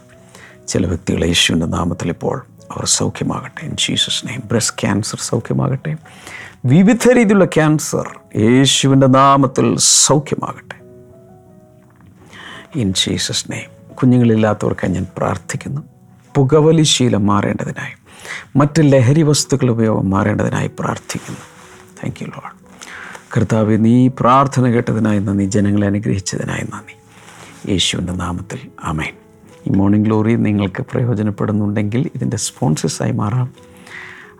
ചില 0.68 0.86
വ്യക്തികൾ 0.86 1.24
യേശുവിന്റെ 1.24 1.66
നാമത്തിൽ 1.66 2.08
ഇപ്പോൾ 2.08 2.46
അവർ 2.72 2.86
സൗഖ്യമാകട്ടെ. 2.86 3.64
In 3.64 3.76
Jesus 3.76 4.28
name 4.28 4.42
breast 4.44 4.80
cancer 4.80 5.18
സൗഖ്യമാകട്ടെ. 5.20 5.96
വിവിധ 6.64 7.08
രീതിയിലുള്ള 7.12 7.44
ക്യാൻസർ 7.44 8.20
യേശുവിന്റെ 8.36 9.06
നാമത്തിൽ 9.06 9.76
സൗഖ്യമാകട്ടെ. 9.78 10.74
ഇൻ 12.78 12.94
ജീസസ് 12.94 13.52
നെയിം 13.52 13.94
കുഞ്ഞുങ്ങളില്ലാത്തവർക്കായി 13.94 14.92
ഞാൻ 14.92 15.06
പ്രാർത്ഥിക്കുന്നു. 15.16 15.82
പുകവലി 16.36 16.82
ശീലം 16.82 17.26
മാറേണ്ടതിനായി 17.26 17.92
മറ്റ് 18.56 18.80
ലഹരി 18.80 19.22
വസ്തുക്കൾ 19.22 19.70
ഉപയോഗം 19.70 20.10
മാറേണ്ടതിനായി 20.10 20.70
പ്രാർത്ഥിക്കുന്നു. 20.78 21.40
താങ്ക് 21.96 22.22
യു 22.22 22.26
ലോഡ് 22.26 22.62
കർത്താവ് 23.36 23.84
നീ 23.84 24.08
പ്രാർത്ഥന 24.08 24.66
കേട്ടതിനായി 24.66 25.18
നന്ദി 25.18 25.44
ജനങ്ങളെ 25.44 25.86
അനുഗ്രഹിച്ചതിനായി 25.86 26.62
നന്ദി. 26.62 26.96
യേശുവിന്റെ 27.72 28.12
നാമത്തിൽ. 28.12 28.58
അമേൻ 28.84 29.21
ഈ 29.66 29.70
മോർണിംഗ് 29.70 30.06
ഗ്ലോറി 30.06 30.34
നിങ്ങൾക്ക് 30.34 30.86
പ്രയോജനപ്പെടുന്നുണ്ടെങ്കിൽ 30.90 32.10
ഇതിന്റെ 32.14 32.36
സ്പോൺസേഴ്സായി 32.36 33.12
മാറാം. 33.12 33.50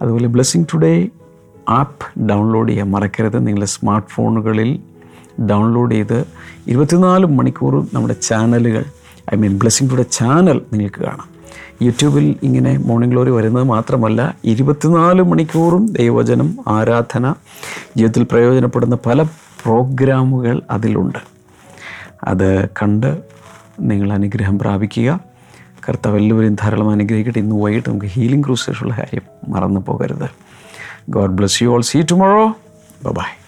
അതുപോലെ 0.03 0.27
ബ്ലെസ്സിങ് 0.27 0.65
ടുഡേ 0.75 1.09
ആപ്പ് 1.69 2.21
ഡൗൺലോഡ് 2.21 2.69
ചെയ്യാൻ 2.69 2.91
മറക്കരുത്. 2.91 3.39
നിങ്ങളുടെ 3.39 3.67
സ്മാർട്ട് 3.67 4.09
ഫോണുകളിൽ 4.09 4.81
ഡൗൺലോഡ് 5.43 5.95
ചെയ്ത് 5.95 6.27
ഇരുപത്തിനാല് 6.67 7.27
മണിക്കൂറും 7.27 7.89
നമ്മുടെ 7.95 8.15
ചാനലുകൾ 8.15 8.85
I 9.35 9.37
mean 9.37 9.59
Blessing 9.59 9.91
Today 9.91 10.03
channel 10.03 10.63
നിങ്ങൾക്ക് 10.73 11.03
കാണാം. 11.03 11.33
യൂട്യൂബിൽ 11.83 12.37
ഇങ്ങനെ 12.43 12.79
മോർണിംഗ് 12.79 13.15
ഗ്ലോറി 13.15 13.31
വരുന്നത് 13.31 13.65
മാത്രമല്ല 13.65 14.37
ഇരുപത്തിനാല് 14.45 15.23
മണിക്കൂറും 15.23 15.87
ദൈവചനം 15.87 16.59
ആരാധന 16.69 17.35
ജീവിതത്തിൽ 17.97 18.23
പ്രയോജനപ്പെടുന്ന 18.23 18.99
പല 19.07 19.23
പ്രോഗ്രാമുകൾ 19.23 20.63
അതിലുണ്ട്. 20.71 21.19
അത് 22.25 22.69
കണ്ട് 22.69 23.23
നിങ്ങൾ 23.81 24.13
അനുഗ്രഹം 24.13 24.59
പ്രാപിക്കുക. 24.59 25.21
കർത്താവ് 25.89 26.17
എല്ലാവരെയും 26.17 26.55
ധാരാളം 26.55 26.91
അനുഗ്രഹിക്കട്ടെ. 26.91 27.39
ഇന്ന് 27.39 27.57
വൈകിട്ട് 27.57 27.89
നമുക്ക് 27.89 28.07
ഹീലിംഗ് 28.07 28.45
ക്രൂസേഷനുള്ള 28.45 28.95
കാര്യം 28.95 29.23
മറന്നു 29.49 29.81
പോകരുത്. 29.81 30.31
God 31.09 31.31
bless 31.31 31.63
you 31.63 31.69
all 31.69 31.81
see 31.81 32.03
tomorrow 32.11 32.47
bye 33.13 33.42